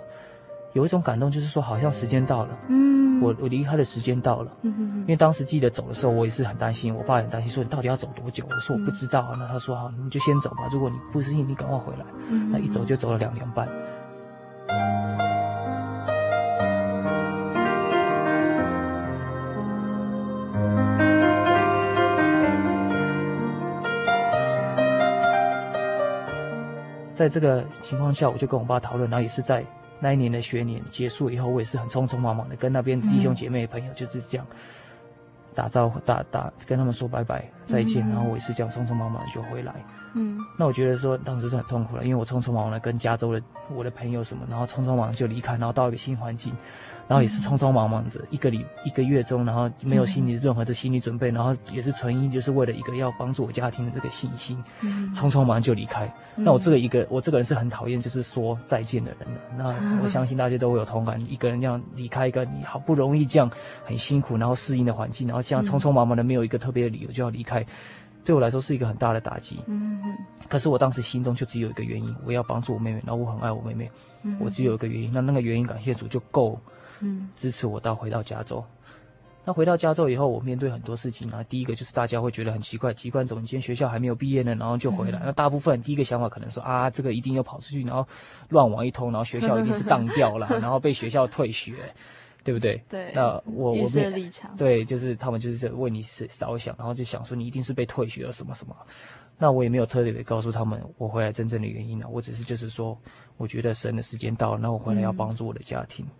[0.74, 8.44] 有一种感动，就是说好像时间到了，嗯，我我离开的时间到了，嗯哼哼，因为当时记得走的时候，我也是很担心，我爸也很担心，说你到底要走多久？
[8.50, 9.36] 我说我不知道啊。
[9.38, 10.68] 那他说好，你就先走吧。
[10.72, 12.06] 如果你不适应，你赶快回来。
[12.28, 13.70] 嗯，那一走就走了两年半。
[27.14, 29.64] 在这个情况下，我就跟我爸讨论，然后也是在。
[30.04, 34.46] 那一年的学年结束以后，我也是很匆匆忙忙的跟那边弟兄姐妹朋友就是这样
[35.56, 39.74] 打招呼，打打跟他们说拜拜再见，然后我也是这样匆匆忙忙的就回来。
[40.16, 43.42] 嗯，那我觉得说当时是很痛苦了，因为我匆匆忙忙的跟加州的
[43.74, 46.54] 我的朋友什么，然后匆匆忙忙就离开，然后到一个新环境。
[47.08, 54.63] 然后也是匆匆忙忙的一个礼一个月中，然后没有心理任何的心理准备，然后也是纯因就是为了一个要帮助我家庭的这个信心，
[55.13, 56.12] 匆匆忙忙就离开。
[56.36, 59.42] 那我这个一个我这个人是很讨厌就是说再见的人的。
[59.58, 63.52] 那我相信大家都会有同感，一个人这样离开一个你好不容易这样
[63.86, 67.63] 很辛苦然后适应的环境，然后这样匆匆忙忙的没有一个特别的理由就要离开，
[68.24, 69.60] 对我来说是一个很大的打击。
[69.68, 70.18] 嗯嗯。
[70.48, 73.92] 可是我当时心中就只有一个原因，我要帮助我妹妹，然后我很爱我妹妹，
[74.39, 75.12] 我只有一个原因。
[75.13, 76.60] 那那个原因感谢主就够。
[77.04, 78.63] 嗯，支持我到回到加州。
[79.46, 81.44] 那回到加州以后，我面对很多事情啊。
[81.44, 85.20] 第一个就是大家会觉得很奇怪，奇怪怎么今天学校还没有毕业呢，然后就回来。
[85.20, 88.08] 嗯、那大部分第一个想法可能说啊，这个一定要跑出去，然后
[88.50, 91.76] 乱玩一通，然后学校一定是当掉了，然后被学校退学。
[92.46, 92.76] 对不对？
[92.90, 93.10] 对。
[93.15, 93.88] 那我我
[94.30, 94.54] 场。
[94.58, 98.75] 对，就是他们就是在为你着想，然后就想说你一定是被退学了什么什么。
[99.38, 103.00] 那我也没有特别告诉他们我回来真正的原因呢，我只是就是说，
[103.38, 106.06] 我觉得神的时间到了，那我回来要帮助我的家庭。
[106.06, 106.12] 嗯、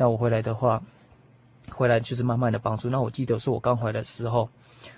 [0.00, 0.82] 那我回来的话，
[1.70, 2.88] 回来就是慢慢的帮助。
[2.88, 4.48] 那我记得是我刚回来的时候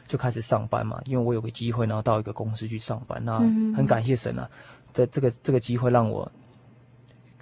[0.06, 3.20] 就开始上班嘛，因为我有个机会，然后到一个公司去上班。
[3.24, 3.40] 那
[3.76, 4.48] 很感谢神啊，
[4.92, 6.30] 在这个这个机会让我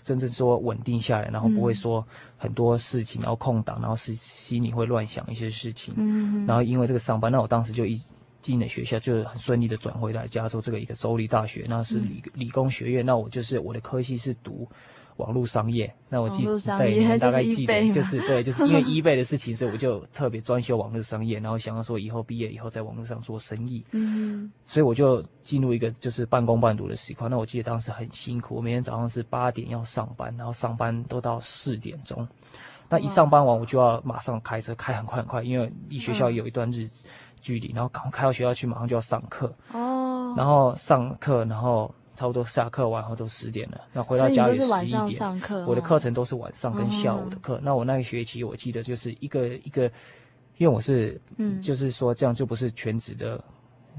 [0.02, 2.02] 真正说稳定下来，然后不会说
[2.38, 5.92] 很多事情，然后空档，然后是心里会乱想一些事情。
[5.98, 8.00] 嗯，然后因为这个上班，那我当时就一。
[8.40, 13.04] 进了学校，就很顺利的转回来加州这个一个州立大学，那是理、嗯、理工学院。
[13.04, 14.66] 那我就是我的科系是读
[15.20, 15.92] 网络商业。
[16.08, 23.84] 那我记得对，大概记得就是对，就是因为 eBay 的事情，所以我就特别专修网络商业，然后想要说以后毕业以后在网络上做生意。
[23.92, 27.30] 嗯，所以我就进入一个就是半工半读的时况。
[27.30, 32.26] 那我记得当时很辛苦，我每天早上是八点要上班，然后上班都到四点钟。
[32.88, 36.90] 那一上班完，我就要马上开车，开很快很快，因为离学校有一段日
[37.40, 40.34] 距离，然后刚开到学校去，马上就要上课哦。
[40.36, 44.86] 然后上课，然后差不多下课完后都十点了，那回到家里十一点。
[44.86, 45.64] 上上课。
[45.66, 47.54] 我的课程都是晚上跟下午的课。
[47.56, 49.84] 哦、那我那个学期我记得就是一个一个，
[50.58, 53.42] 因为我是，嗯，就是说这样就不是全职的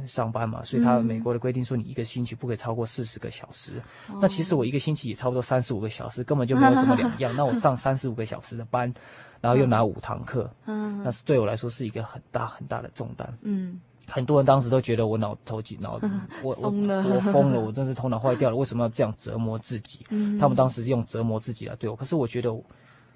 [0.06, 3.82] 上班嘛，所以他美国的规定说你一个星期不可以超过四十个小时。
[4.12, 7.36] 嗯、那其实我一个星期也差不多三十五个小时， 根本就没有什么两样。
[7.36, 8.94] 那我上三十五个小时的班。
[9.42, 13.82] 然后又拿五堂课，嗯，那是对我来说是一个很大很大的重担，嗯，
[14.12, 16.00] 很多人当时都觉得我脑头紧脑，
[16.44, 20.06] 我我疯了，我疯了，我真是头脑坏掉了，为什么要这样折磨自己？
[20.10, 22.64] 嗯，他们当时用折磨自己来对我，可是我觉得我，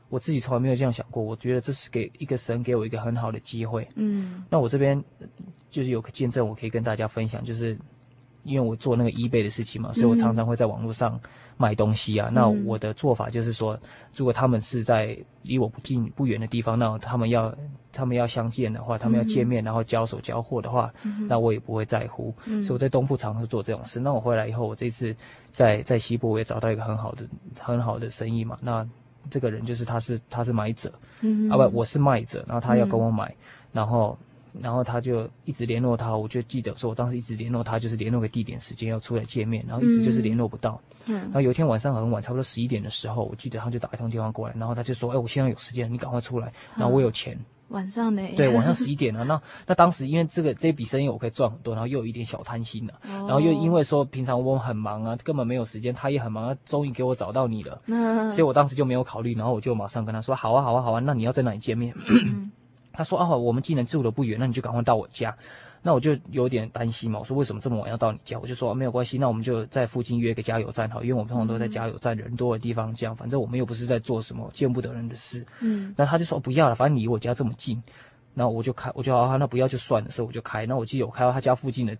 [0.09, 5.03] 我自己从来没有这样想过，我觉得这是给一个神给我一个很好的机会，嗯，那我这边
[5.69, 7.77] 就是有个见证，我可以跟大家分享，就是。
[8.45, 11.19] 因为我做那个 eBay 的事情嘛，所以我常常会在网络上
[11.57, 12.27] 卖东西啊。
[12.29, 13.77] 嗯、那我的做法就是说，
[14.15, 17.53] 如果他们是在离我不近不远的地方，那他们要
[17.91, 22.33] 他们要相见的话，他们要见面，然后交手交货的话，嗯、那我也不会在乎。
[22.45, 23.99] 嗯、所以我在东部常常做这种事。
[23.99, 25.15] 那我回来以后，我这次
[25.51, 27.27] 在在西部我也找到一个很好的
[27.59, 28.57] 很好的生意嘛。
[28.61, 28.87] 那
[29.31, 33.35] 这个人就是他是他是买者，嗯、啊不，我是卖者，然后他要跟我买，嗯、
[33.73, 34.15] 然后。
[34.61, 40.79] 然后他就一直联络他，我就记得说，我当时一直联络他，就是联络个地点、时间要出来见面，然后一直就是联络不到。
[41.05, 41.15] 嗯。
[41.15, 47.37] 然后有一天晚上很晚，差不多十一点的时候，我记得他就打一通电话过来，然后他就说：“哎，我现在有时间，你赶快出来。”然后我有钱。
[47.69, 48.21] 晚上呢？
[48.37, 49.23] 对， 晚上十一点了。
[49.25, 57.81] 那那当时因为这个这笔生意我可以赚很多，然后又有一点小贪心了，然后又因为说平常我很忙啊，根本没有时间，他也很忙，他终于给我找到你了。
[57.87, 58.29] 嗯。
[58.29, 61.91] 所以我当时就没有考虑，然后我就马上跟他说：“好啊，好啊，好啊，那你要在哪里见面？”
[62.95, 65.35] 他说：“啊，我们既然住的不远，那你就赶快到我家。”
[65.83, 67.19] 那我就有点担心嘛。
[67.19, 73.15] 我说：“为什么这么晚要到你家？”我就说：“没有关系，那我们就在附近约个加油站好，因为我们通常都在加油站人多的地方这样。
[73.15, 75.93] 反正我们又不是在做什么见不得人的事。”嗯。
[75.95, 77.81] 那他就说：“不要了，反正离我家这么近。”
[78.33, 80.65] 然后我就开，我就啊，那不要就算了，所以我就开。
[80.65, 81.95] 那我记得我开到他家附近的。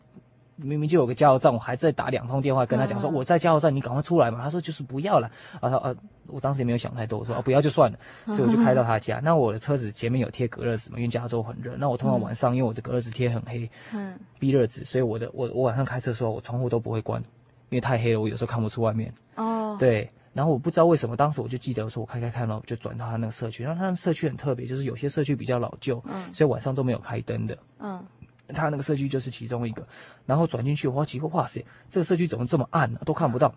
[0.58, 4.42] 明明就有个加油站，我还在打两通电话跟他讲说，我在加油站，你赶快出来嘛。
[4.42, 5.30] 他说就是不要了。
[5.60, 5.96] 啊，他啊，
[6.28, 9.20] 我当时也没有想太多，我说啊不要就算了，所以我就开到他家。
[9.24, 11.76] 那我的车子前面有贴隔热纸嘛，因为加州很热。
[11.78, 17.22] 那我通常晚上因为我的隔热纸贴很黑，嗯，避热纸，所以我的我我晚上开车的时候我窗户都不会关，
[17.70, 19.14] 因为太黑了，我有时候看不出外面。
[19.36, 20.10] 哦，对。
[20.34, 23.64] 然后我不知道为什么，当时我就记得说我开开开，了，我就转到他那个社区。
[23.64, 28.04] 然后他的社区很特别，就是有些社区比较老旧，嗯，所以晚上都没有开灯的，嗯。
[28.48, 29.86] 他那个社区就是其中一个，
[30.26, 33.00] 然后转进去，哇，奇怪，哇塞，这个社区怎么这么暗呢？
[33.06, 33.54] 都看不到。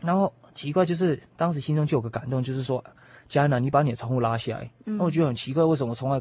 [0.00, 2.82] 然后奇怪，就是当时心中就有个感动，就是说，
[3.28, 4.70] 佳楠，你把你的窗户拉下来。
[4.84, 6.16] 那、嗯、我觉得很奇怪，为什么我从来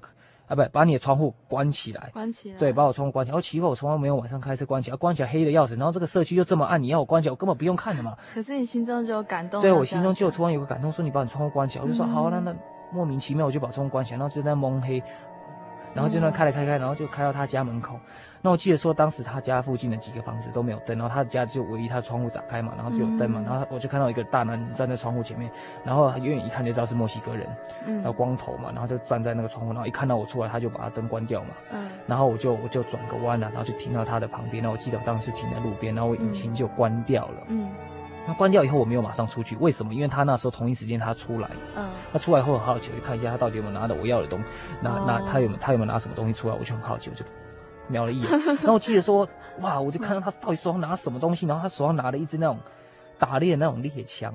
[0.48, 2.10] 啊不把你的窗户关起来？
[2.12, 2.58] 关起来。
[2.60, 3.38] 对，把我窗户关起来。
[3.38, 5.78] 哦，奇怪，我从来没有晚上开车关起来，关起来黑的要死。
[5.78, 8.18] 然后这个社区又这么暗，你要我关起来，我根本不用看的嘛。
[8.34, 9.62] 可是你心中就有感动。
[9.62, 12.54] 对，我心中就突然有个感动，说你把你窗户关起来，我就说好，那那
[12.92, 15.02] 莫名其妙我就把窗户关起来，然后就在蒙黑。
[16.00, 18.00] 然后就那开了开开，然后就开到他家门口。
[18.42, 23.44] 那我记得说，当时他家附近的几个房子都没有灯，然后他家就唯一他窗户打开嘛，然后就有灯嘛。
[23.46, 25.52] 然后我就看到一个大男人站在窗户前面，
[25.84, 27.46] 然后远远一看就知道是墨西哥人，
[27.86, 31.50] 嗯然后光头嘛，然后就站在那个窗户，然后一看到我出来，他就把他灯关掉嘛。
[31.72, 31.90] 嗯。
[32.08, 34.64] 然后我就我就转个弯了，然后就停到他的旁边。
[34.64, 37.44] 那我记得我当时停在路边，然后我引擎就关掉了。
[37.48, 37.70] 嗯。
[38.30, 39.92] 那关掉以后，我没有马上出去，为什么？
[39.92, 44.46] 因为他那时候同一时间他出来，嗯，他出来后很好奇，我就看一下他到底有没有拿到我要的东西，
[44.82, 47.26] 拿拿他有没有他有没有拿什么东西出来，我就很好奇，我就
[47.88, 48.30] 瞄了一眼。
[48.62, 49.28] 然后我记得说，
[49.62, 52.60] 哇，我就看到他到底手上拿什么东西，然后他手上拿了一支那种
[53.18, 54.32] 打猎的那种猎枪，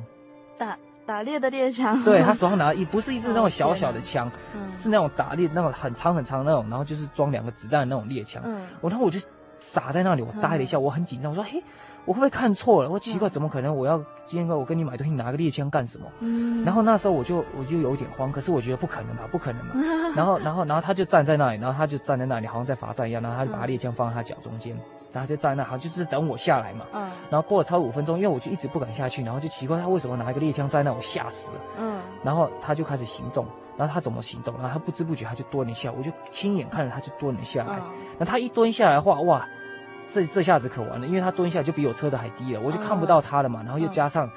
[0.59, 0.77] 打
[1.07, 2.03] 打猎的猎枪。
[2.03, 4.29] 对，他手上拿的一不是一支那种小小的枪，
[4.69, 8.43] 是那种打猎那种很长很长的那种，然后就是装两个子弹的那种猎枪。
[8.45, 9.21] 嗯，我然后我就。
[9.61, 11.63] 傻在那里，我呆了一下，我很紧张，我说嘿。
[12.07, 12.91] 我会不会看错了？
[12.91, 13.75] 我奇怪，怎么可能？
[13.75, 13.97] 我要
[14.27, 16.07] 今天跟我跟你买东西，拿个猎枪干什么？
[16.21, 16.65] 嗯。
[16.65, 19.75] 然后那时候我就我就有点慌，可是我觉得不可能吧，不可能嘛。
[20.15, 23.23] 然后然后然后他就站在那里，然后他就站在那里，好像在罚站一样。
[23.23, 24.79] 然后他就把他猎枪放在他脚中间，
[25.13, 26.85] 然后就站在那，好像就是等我下来嘛。
[26.93, 27.11] 嗯。
[27.31, 31.57] 然后过了超五分钟，因为我就一直不敢下去，然后就奇怪他为什么拿一个猎枪在那，我吓死了。
[31.81, 32.01] 嗯。
[32.23, 33.47] 然后他就开始行动，
[33.77, 34.55] 然后他怎么行动？
[34.55, 37.81] 然后他不知不觉他就蹲了一下，我就亲眼看着他就蹲了下来。
[38.19, 39.47] 那他一蹲下来的话，哇！
[40.09, 43.63] 这这下子可完了，因为他蹲下就比我车的还低了，我就看不到他了嘛。
[43.63, 44.31] 然后又加上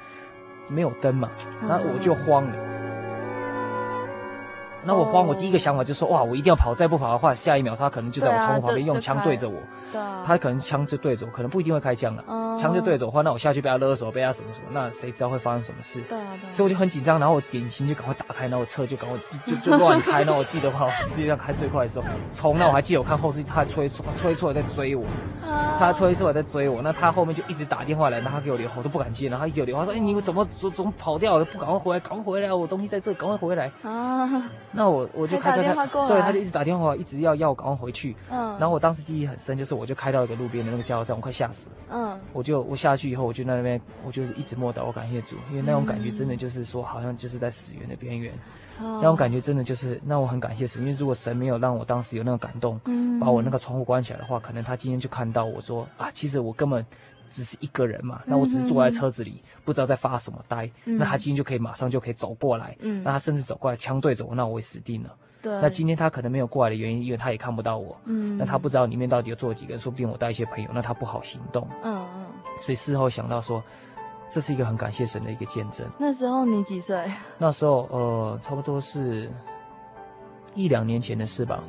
[0.68, 2.77] 没有灯嘛，然后我就慌了。
[4.84, 9.56] 那我慌，我第一个想法就是说，哇，我一定要跑，再不跑的话，下一秒他可能就在我窗户旁边用枪对着我。
[9.92, 12.24] 对，他可能枪就对着我，可能不一定会开枪了。
[12.58, 16.00] 枪就对着我的话，那我下去被他勒索，被他什么什么，那谁知道会发生什么事？
[16.02, 20.24] 对啊，所以我就很紧张，然后我引擎就赶快打开，然后我车就赶快就就乱开。
[20.28, 23.88] 那我记得话，世界上开最快的时候，冲，那我还记得我看后视镜，他还催
[24.20, 25.04] 催促我在追我，
[25.78, 31.44] 他催促我在追我，那他后面就一直打电话来，然后他给我留，我都不敢接，然后他给我留话说，哎，你怎么怎怎么跑掉了？
[31.46, 33.70] 不赶快回来，赶快回来，我东西在这，赶快回来。
[33.82, 34.28] 啊，
[34.70, 38.14] 那我我就开开开，对，他就一直打电话，一直要要我赶快回去。
[38.30, 40.70] 嗯，然后我当时记忆很深，就是我就开到一个路边的。
[40.70, 41.72] 那个加油站，我快吓死了。
[41.90, 48.32] 嗯，我就我下去以后，我就在那边，我就是一直默祷，我感谢主，因为那种感觉真的就是说，好像就是在死缘的边缘。
[48.80, 56.84] 嗯、那种感觉真的就是，那我很感谢神，因为如果神没有让我当时有那个感动，嗯，把我那个窗户关起来的话，可能他今天就看到我说啊，其实我根本
[57.28, 60.70] 只是一个人嘛，那我只是坐在车子里，不知道在发什么呆。
[60.84, 65.14] 嗯、那他今天就可以马上就可以走过来，嗯，那他甚至走过来枪对着我，那我也死定了。
[65.40, 67.96] 对，那今天他可能没有过来的原因，因为他也看不到我。
[68.06, 71.68] 嗯，那他不知道里面到底有坐几个人，说不定我带一些朋友，那他不好行动。
[71.82, 72.26] 嗯嗯。
[72.60, 73.62] 所以事后想到说，
[74.28, 75.86] 这是一个很感谢神的一个见证。
[75.96, 77.04] 那时候你几岁？
[77.38, 79.30] 那时候呃，差不多是
[80.54, 81.62] 一两年前的事吧。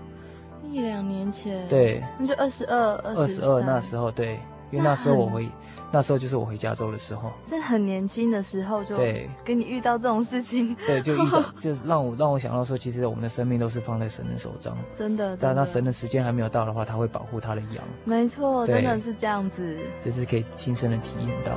[0.63, 1.67] 一两年前。
[1.67, 2.03] 对。
[2.17, 4.39] 那就二十二、二十二那时候，对，
[4.71, 5.49] 因为那时候我回。
[5.91, 15.35] 那时候就是我回加州的时候，在很年轻的时候就对，跟你遇到这种事情， 对，就遇到， 就让我让我想到说，其实我们的生命都是放在神的手上，真的。
[15.35, 17.83] 但那神的时间还没有到的话，他会保护他的羊。
[18.03, 21.53] 没错，真的是这样子，就是可以亲身的体验到。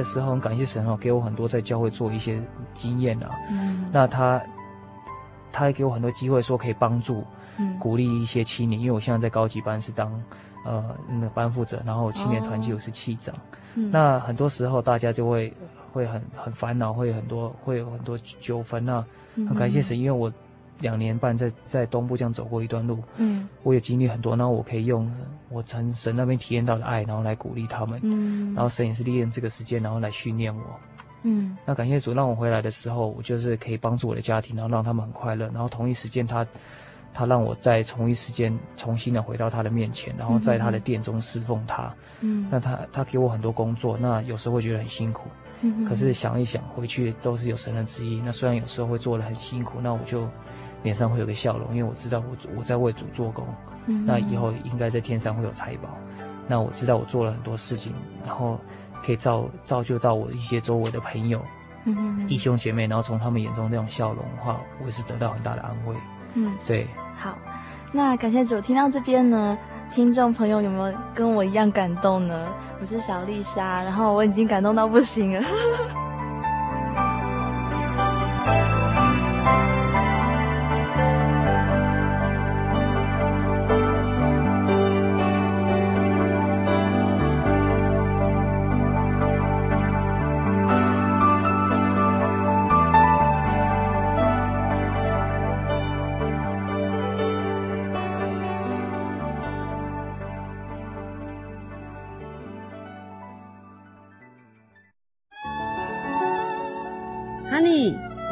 [0.00, 2.42] 的时候很感谢神哦，给我很多在教会做一些
[2.74, 3.28] 经验啊。
[3.50, 4.42] 嗯，那他
[5.52, 7.22] 他也给我很多机会，说可以帮助、
[7.58, 10.10] 嗯、鼓励一些青年，因为我现在在高级班是当
[10.64, 13.34] 呃那个班负责，然后青年团契我是气长。
[13.34, 13.38] 哦
[13.76, 15.52] 嗯、那很多时候大家就会
[15.92, 19.04] 会很很烦恼，会很多会有很多纠纷啊。
[19.36, 20.32] 很感谢神，因为我。
[20.80, 25.10] 两年半在在东部这样走过一段路，嗯，我也经历很多，然后我可以用
[25.48, 30.62] 我从神那边体验到的爱，然后来鼓励他们，嗯，然后神也是利用这个时间，然后来训练我，
[31.22, 36.46] 嗯，那感谢主让我回来的时候，我就是可以帮助我的家庭，然后让他们很快乐，然后同一时间他
[37.12, 45.28] 他让我在同一时间重新的回到他的面前，然后在他的殿中侍奉他，嗯，那他他给我很多工作，那有时候会觉得很辛苦，
[45.60, 50.28] 嗯，可是想一想回去都是有神的旨意，那虽然有时候会做的很辛苦，那我就。
[50.82, 53.46] 脸上会有个笑容，因为我知道我我在为主做工，
[53.86, 55.88] 嗯、那以后应该在天上会有财宝。
[56.48, 57.92] 那我知道我做了很多事情，
[58.26, 58.58] 然后
[59.04, 61.40] 可以造造就到我一些周围的朋友、
[61.84, 65.94] 嗯、哼弟兄姐妹，然后从他们眼中那种笑容的话，我也是得到很大的安慰。
[66.34, 66.86] 嗯，对。
[67.16, 67.36] 好，
[67.92, 68.60] 那感谢主。
[68.60, 69.56] 听到这边呢，
[69.92, 72.48] 听众朋友有没有跟我一样感动呢？
[72.80, 75.42] 我是小丽莎，然后我已经感动到不行了。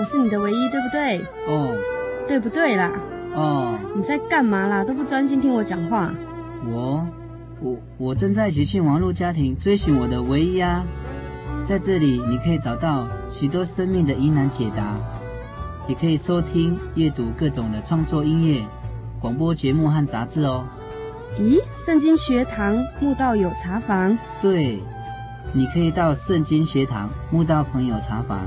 [0.08, 1.20] 是你的唯一，对不对？
[1.46, 1.76] 哦，
[2.26, 2.90] 对不对啦？
[3.34, 4.82] 哦，你在干嘛啦？
[4.82, 6.10] 都不专心听我讲话。
[6.64, 7.06] 我，
[7.60, 10.82] 我，我正在喜讯网络家庭追寻我的唯一啊！
[11.62, 14.96] 在这里，你可以找到许多生命的疑难解答，
[15.86, 18.64] 也可以收听、阅读各种的创作音乐、
[19.20, 20.64] 广播节目和杂志哦。
[21.38, 24.16] 咦，圣经学堂慕道友茶房？
[24.40, 24.82] 对，
[25.52, 28.46] 你可以到圣经学堂慕道朋友茶房。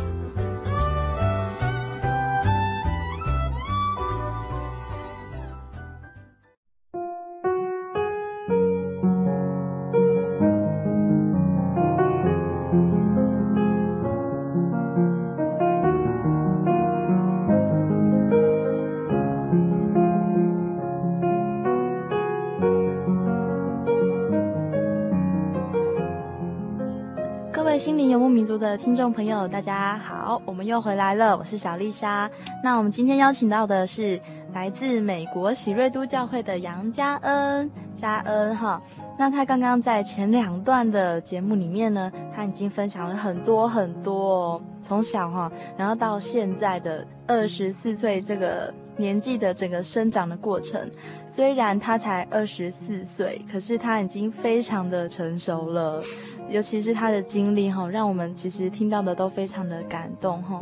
[28.61, 32.29] 的听众朋友，大家好，我们又回来了，我是小丽莎。
[32.63, 34.21] 那我们今天邀请到的是
[34.53, 38.79] 来自美国喜瑞都教会的杨佳恩，佳恩哈。
[39.17, 50.89] 那他刚刚在前两段的节目里面呢，他已经分享了很多很多，从小哈，然后到现在的二十四岁这个年纪的整个生长的过程。
[51.27, 56.03] 虽然他才二十四岁，可是他已经非常的成熟了。
[56.49, 60.61] 尤其是他的经历哈，让我们其实听到的都非常的感动哈。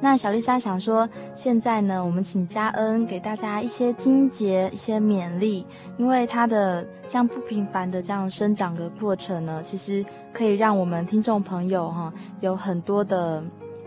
[0.00, 5.66] 那小丽莎想说，现在呢，我们请嘉恩给大家一些经节、一些勉励，
[5.96, 13.42] 因为他的这样不平凡的这样生长的过程呢，其实可以让我们听众朋友哈有很多的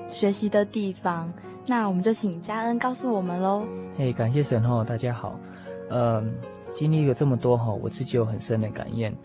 [0.07, 1.31] 学习的地方。
[1.67, 3.65] 那我们就请嘉恩告诉我们喽。
[3.97, 5.39] 嘿，感谢神哦，大家好。
[5.89, 6.33] 嗯，
[6.73, 9.15] 经历了这么多哈，我自己有很深的感验。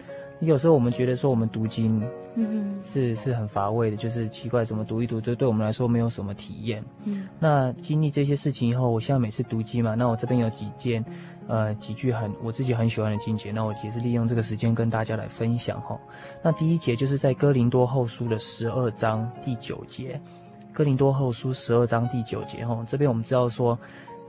[0.41, 2.03] 有时候我们觉得说我们读经，
[2.35, 6.85] 嗯，是是很乏味的，就是奇怪怎么读一读，就对我们来说没有什么体验。
[7.05, 11.03] 嗯，那经历这些事情以后，我现在每次读经嘛，那我这边有几件，
[11.49, 15.99] 呃，几句很我自己很喜欢的经节，那我也是利用这个时间跟大家来分享哈。
[16.43, 20.21] 那第一节就是在哥林多后书的十二章第九节，
[20.77, 23.79] 哥林多后书十二章第九节哈，这边我们知道说。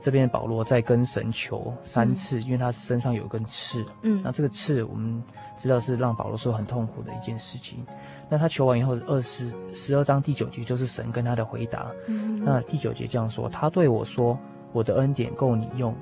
[0.00, 3.84] 这边保罗在跟神求三次，嗯、因为他身上有一根刺。
[4.02, 5.20] 嗯，那这个刺我们
[5.58, 7.84] 知道是让保罗说很痛苦的一件事情。
[8.28, 11.90] 那他求完以后，二十十二章第九节就是神跟他的回答。
[12.06, 14.38] 嗯，那第九节这样说：他对我说，
[14.72, 15.92] 我的恩典够你用，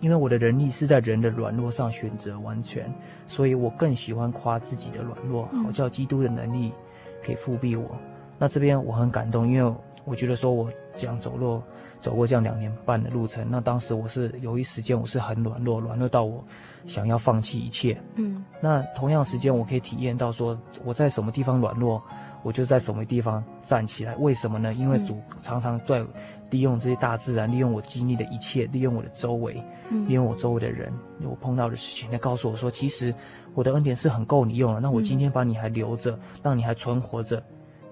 [0.00, 2.88] 因为我的能力是在人的软弱上选择完全，
[3.26, 6.72] 所以我更喜欢夸自己的软弱，好叫基督的能力
[7.20, 7.98] 可以复辟我。
[8.38, 9.74] 那这边我很感动，因为
[10.04, 11.62] 我觉得说我这样走路。
[12.00, 16.44] 走过这样两年半的路程，那当时我是有一时间我是很软弱，软弱到我
[16.86, 18.00] 想要放弃一切。
[18.14, 22.00] 嗯，那同样时间我可以体验到说我在什么地方软弱，
[22.44, 24.14] 我就在什么地方站起来。
[24.14, 24.72] 为什么呢？
[24.74, 26.06] 因为主常常在
[26.50, 29.60] 利用这些大自然，利用我经历的一切，利用我的周围，
[30.06, 30.92] 利用我周围的人，
[31.24, 33.12] 我碰到的事情来告诉我说，其实
[33.54, 34.78] 我的恩典是很够你用了。
[34.78, 37.42] 那我今天把你还留着，让你还存活着，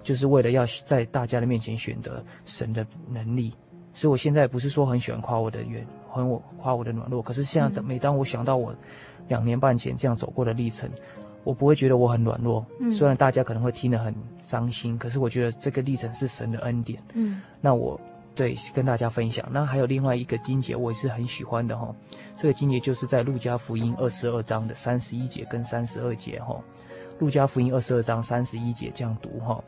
[0.06, 3.52] 就是为了要在大家的面前选择神的能力。
[3.92, 7.20] 所以，我现在不是说很喜欢夸我的软，很我夸我的软弱。
[7.20, 8.72] 可是现在，每当我想到我
[9.26, 10.88] 两年半前这样走过的历程，
[11.42, 12.64] 我不会觉得我很软弱。
[12.78, 17.02] 嗯，虽然大家可能会听得很伤心，可是我觉得这个历程是神的恩典。
[17.14, 17.98] 嗯，那我
[18.34, 19.48] 对跟大家分享。
[19.50, 21.92] 那还有另外一个经节，我也是很喜欢的哈。
[22.36, 26.54] 这个经节就是在路加福音二十二章的三十一节跟三十二节哈。
[27.18, 29.58] 路加福音二十二章三十一节这样读哈。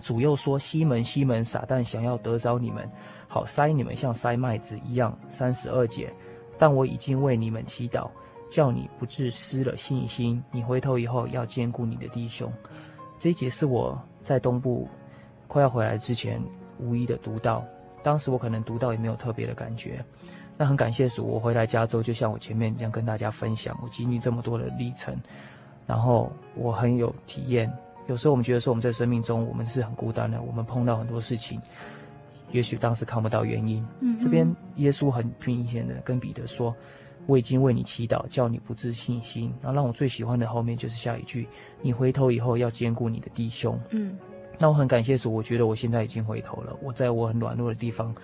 [0.00, 2.88] 主又说：“西门，西门，撒旦想要得着你们，
[3.26, 6.12] 好筛你们像筛麦子一样。”三十二节，
[6.56, 8.08] 但我已经为你们祈祷，
[8.50, 10.42] 叫你不致失了信心。
[10.50, 12.52] 你回头以后要坚固你的弟兄。
[13.18, 14.88] 这一节是我在东部
[15.46, 16.40] 快要回来之前
[16.78, 17.64] 无意的读到，
[18.02, 20.04] 当时我可能读到也没有特别的感觉。
[20.56, 25.16] 那很感谢主，我回来加州，就像我前面这样跟大家分享，我经历这么多的历程，
[25.86, 27.72] 然后我很有体验。
[28.08, 31.60] 有时候我们觉得说我们在生命中我们是很孤单的，我们碰到很多事情，
[32.52, 33.86] 也许当时看不到原因。
[34.00, 36.74] 嗯，这边耶稣很明显的跟彼得说
[37.28, 41.46] ：“我已经为你祈祷，叫你不自信心。”然后让我最喜欢的后面就是下一句
[41.82, 44.16] ：“你回头以后要兼顾你的弟兄。”嗯，
[44.56, 46.74] 那我很感谢主，我觉得我现在已经回头了。
[46.82, 48.14] 我在我很软弱的地方，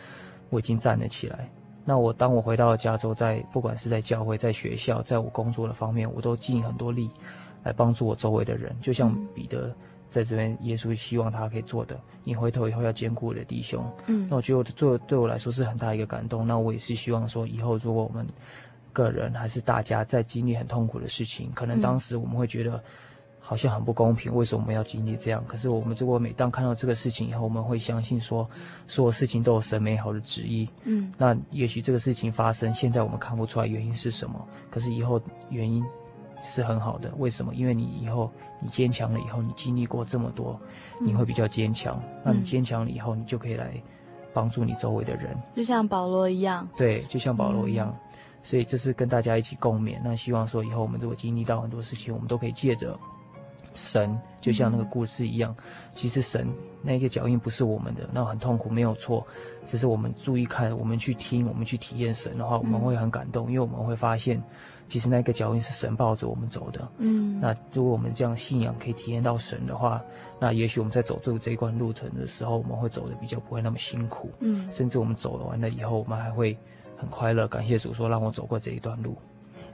[0.48, 1.46] 我已经站了起来。
[1.84, 7.10] 那我当我回到了加州，在不管是在教会、在学校、在我工作的方面，我都尽很多力。
[7.64, 9.74] 来帮助我周围的人，就像彼得
[10.10, 11.98] 在这边，耶稣希望他可以做的。
[12.22, 13.84] 你回头以后要兼顾我的弟兄。
[14.06, 16.46] 嗯，那我觉得我做对我来说是很大一个感动。
[16.46, 18.24] 那我也是希望说，以后如果我们
[18.92, 22.80] 个人还是大家在经历很痛苦的事情，可能当时我们会觉得
[23.40, 25.44] 好像很不公平，为什么我们要经历这样？
[25.48, 28.48] 可是我们如果每当看到这个事情以后，我们会相信说，
[28.86, 30.68] 所有事情都有神美好的旨意。
[30.84, 35.84] 嗯，那也许这个事情发生，现在我们看不出来原因是什么，可是以后原因。
[36.44, 37.54] 是很好的，为什么？
[37.54, 38.30] 因为你以后
[38.60, 40.60] 你坚强了以后，你经历过这么多，
[41.00, 41.98] 你会比较坚强。
[42.04, 43.72] 嗯、那你坚强了以后，你就可以来
[44.32, 46.68] 帮助你周围的人，就像保罗一样。
[46.76, 47.88] 对，就像保罗一样。
[47.88, 49.96] 嗯、所以这是跟大家一起共勉。
[50.04, 52.98] 那希望说以后我们如果经历到很多事情，我们都可以借着
[53.74, 55.64] 神，就像那个故事一样，嗯、
[55.94, 56.48] 其实神
[56.82, 59.26] 那个脚印不是我们的，那很痛苦没有错，
[59.66, 64.42] 只是我们注意看，我们去听，我们去体验神的话，我们会很感动，嗯、因为我们会发现。
[64.86, 69.98] 其实那个脚印是神抱着我们走的，嗯，那如果我们这样信仰可以体验到神的话，
[70.38, 76.56] 那也许我们在走这这一段路程的时候，我们会走的比较不会那么辛苦，嗯，甚至我们走了完了以后，我们还会
[76.98, 79.16] 很快乐，感谢主说让我走过这一段路，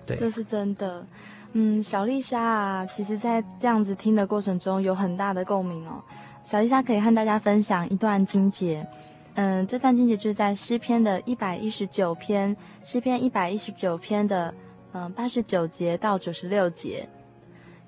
[0.06, 1.04] 对，这是真的，
[1.52, 6.02] 嗯，小丽莎啊，其实在这样子听的过程中有很大的共鸣哦。
[6.44, 8.86] 小丽莎可以和大家分享一段经节，
[9.34, 14.54] 嗯，这段经节就是在诗篇的一百一十九篇，诗篇一百一十九篇的。
[14.92, 17.08] 嗯，八十九节到九十六节，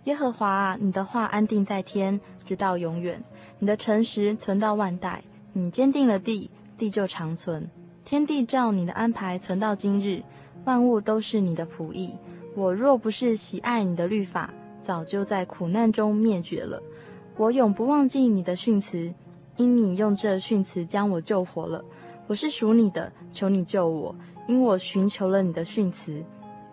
[0.04, 3.16] 耶和华啊，你的话安定在天，直到永远；
[3.58, 5.20] 你的诚实存到万代。
[5.52, 6.48] 你坚定了地，
[6.78, 7.68] 地就长存。
[8.04, 10.22] 天地照你的安排存到今日，
[10.64, 12.14] 万物都是你的仆役。
[12.54, 16.82] 我若不是喜爱你的律法，早就在苦难中灭绝了。
[17.36, 19.12] 我永不忘记你的训词，
[19.56, 21.82] 因你用这训词将我救活了。
[22.26, 24.14] 我是属你的，求你救我，
[24.46, 26.22] 因我寻求了你的训词。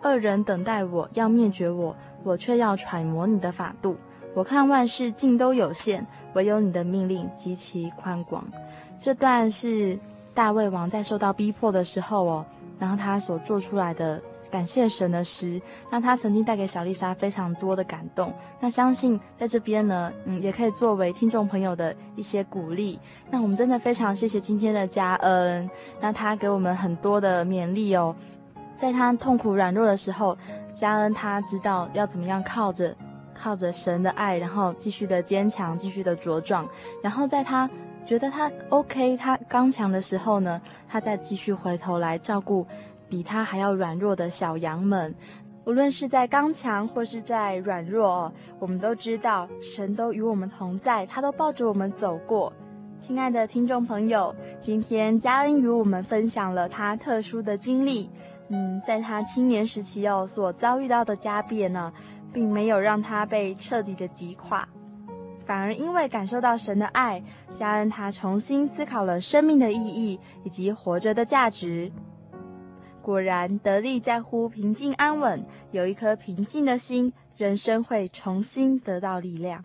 [0.02, 3.96] 恶人等待我，要灭绝我，我却要揣摩你的法度。
[4.34, 8.46] 我看万事尽都有限，唯有你的命令极其宽广。
[8.98, 9.98] 这段是
[10.32, 12.46] 大卫王在受到逼迫的时候哦，
[12.78, 18.32] 然后他所做出来的感谢神的诗，那他曾经带给小丽莎非常多的感动。
[18.58, 22.98] 那相信在这边呢，嗯，也可以作为听众朋友的一些鼓励。
[23.30, 25.70] 那我们真的非常谢谢今天的嘉恩，
[26.00, 28.14] 那他给我们很多的勉励哦。
[28.76, 30.36] 在他痛苦软弱的时候，
[30.74, 32.96] 嘉恩他知道要怎么样靠着
[33.34, 36.66] 靠着神的爱，然后继续的坚强，继续的茁壮。
[37.02, 37.68] 然后在他
[38.06, 42.66] 觉得他 OK，他刚强的时候呢，他再继续回头来照顾
[43.10, 45.14] 比他还要软弱的小羊们。
[45.66, 52.50] 无论是在刚强或是在软弱，我们都知道神都与我们同在，他都抱着我们走过。
[52.98, 58.10] 亲爱的听众朋友，今天佳恩与我们分享了他特殊的经历。
[58.48, 61.92] 嗯，在他青年时期哦，所遭遇到的家变呢，
[62.32, 64.68] 并没有让他被彻底的击垮，
[65.44, 67.22] 反而因为感受到神的爱，
[67.54, 71.92] 佳恩他重新思考了生命的意义以及活着的价值。
[73.10, 79.64] 果然，得力在乎平静安稳，有一颗平静的心，人生会重新得到力量。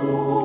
[0.00, 0.37] Jesus.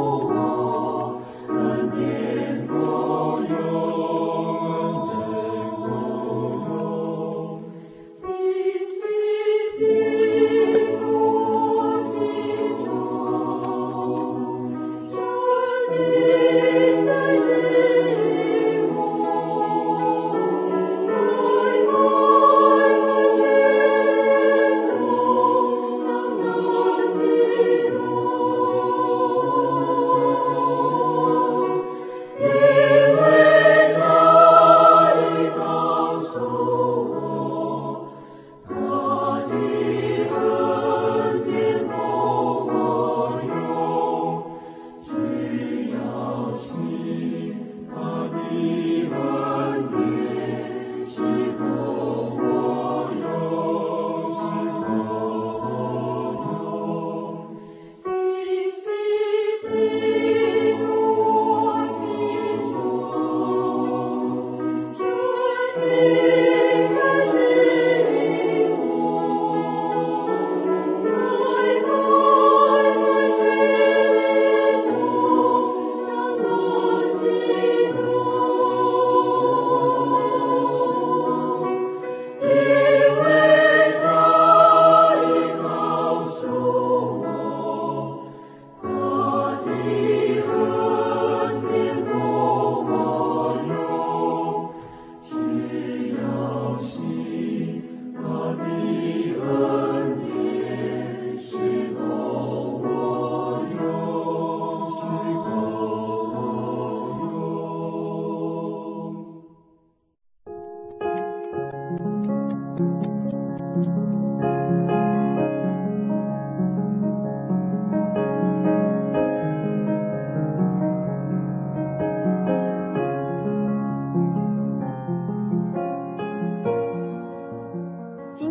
[112.75, 112.81] 今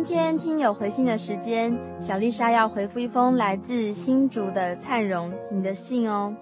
[0.05, 6.33] 天听友回信的时间小丽莎要回复一封来自新竹的灿荣你的信哦。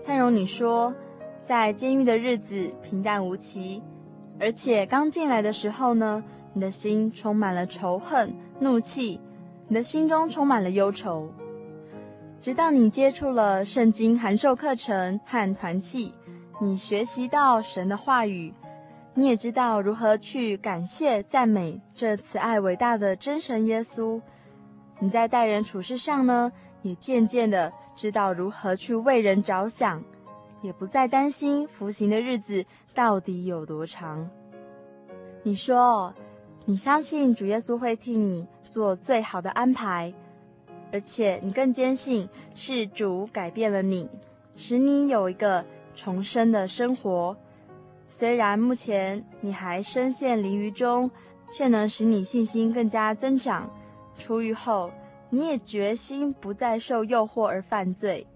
[0.00, 0.94] 灿荣你说
[1.42, 3.82] 在监狱的日子平淡无奇
[4.40, 6.24] 而且刚进来的时候呢
[6.56, 9.20] 你的心充满了仇恨、怒气，
[9.68, 11.30] 你的心中充满了忧愁。
[12.40, 16.14] 直到你接触了圣经函授课程和团契，
[16.58, 18.54] 你学习到神的话语。
[19.12, 24.18] 你也知道如何去感谢、赞美这慈爱伟大的真神耶稣。
[24.98, 26.50] 你在待人处事上呢，
[26.80, 30.02] 也渐渐的知道如何去为人着想，
[30.62, 34.26] 也不再担心服刑的日子到底有多长。
[35.42, 36.14] 你说，
[36.68, 40.12] 你相信主耶稣会替你做最好的安排，
[40.92, 44.10] 而且你更坚信是主改变了你，
[44.56, 45.64] 使你有一个
[45.94, 47.36] 重生的生活。
[48.08, 51.08] 虽然目前你还深陷囹圄中，
[51.52, 53.70] 却能使你信心更加增长。
[54.18, 54.90] 出狱后，
[55.30, 58.26] 你也决心不再受诱惑而犯罪。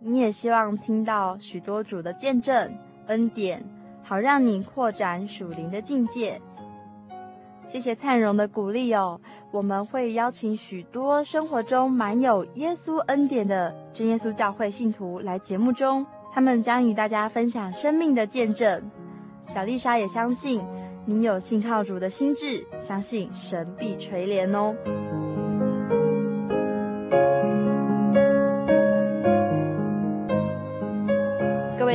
[0.00, 2.76] 你也希望听到许多主的见证、
[3.06, 3.64] 恩典，
[4.02, 6.40] 好让你扩展属灵的境界。
[7.68, 9.20] 谢谢灿荣的鼓励哦。
[9.50, 18.82] 我们会邀请许多生活中满有耶稣恩典的真耶稣教会信徒来节目中，他们将与大家分享生命的见证。
[19.48, 20.64] 小丽莎也相信
[21.04, 24.74] 您有信靠主的心智，相信神必垂怜哦。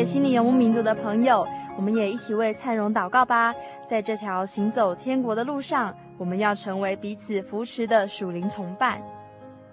[0.03, 1.47] 心理游牧民族的朋友，
[1.77, 3.53] 我们也一起为灿荣祷告吧。
[3.87, 9.01] 在这条行走天国的路上，我们要成为彼此扶持的属灵同伴。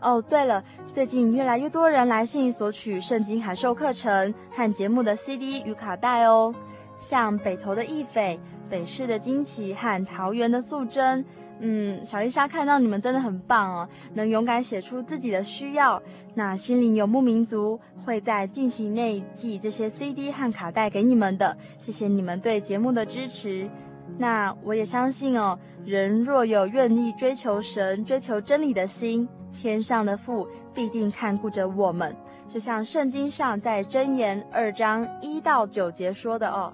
[0.01, 0.63] 哦，对了，
[0.93, 6.55] 最近越来越多人来信索取圣经函授课程和节目的 CD 与卡带哦。
[6.97, 8.39] 像北投的义斐、
[8.69, 11.25] 北市的金奇和桃园的素贞，
[11.61, 16.01] 嗯，小丽莎看到你们真的很棒哦，能勇敢写出自己的需要。
[16.35, 23.69] 那心灵游牧民族会在近期内寄这些 CD 和卡带给你们的，谢谢你们对节目的支持。
[24.17, 32.17] 那我也相信哦，人若有愿意追求神、追求真理的心，天上的父必定看顾着我们，
[32.47, 36.73] 就像圣经上在箴言二章一到九节说的哦。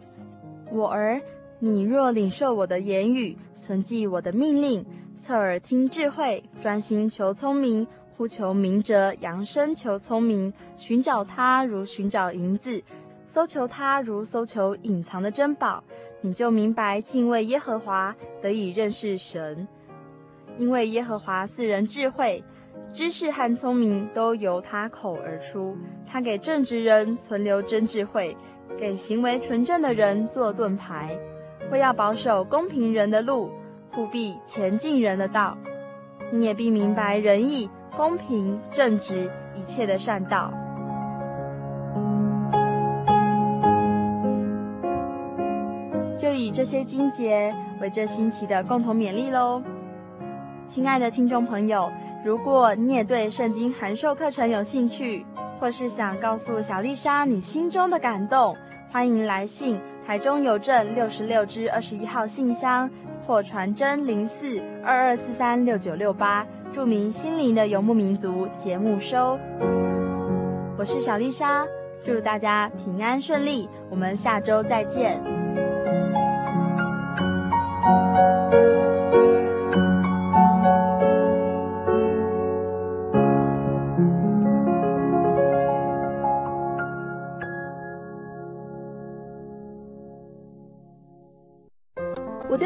[0.71, 1.21] 我儿，
[1.61, 4.85] 你若领受我的言语，存记我的命令，
[5.17, 7.87] 侧耳听智慧，专心求聪明，
[8.17, 12.83] 呼求明哲，扬声求聪明，寻找他如寻找银子，
[13.27, 15.83] 搜求他如搜求隐藏的珍宝，
[16.21, 19.67] 你就明白敬畏耶和华，得以认识神。
[20.59, 22.43] 因为耶和华赐人智慧，
[22.93, 25.77] 知识和聪明都由他口而出，
[26.07, 28.37] 他给正直人存留真智慧。
[28.77, 31.17] 给行为纯正的人做盾牌，
[31.75, 33.51] 会要保守公平人的路，
[33.91, 35.59] 不必前进人的道。
[36.31, 40.53] 你也必明白仁义、公平、正直一切的善道。
[46.17, 49.61] 就以这些经节为这星期的共同勉励喽。
[50.69, 51.91] 亲爱的听众朋友，
[52.25, 55.27] 如果你也对圣经函授课程有兴趣，
[55.59, 58.57] 或是想告诉小丽莎你心中的感动，
[58.95, 59.77] 欢迎来信
[60.07, 62.89] 台中邮政六十六支二十一号信箱，
[63.27, 69.37] 或传真零四二二四三六九六八，注明“心灵的游牧民族”节目收。
[70.79, 71.67] 我是小丽莎，
[72.05, 75.34] 祝大家平安顺利，我们下周再见。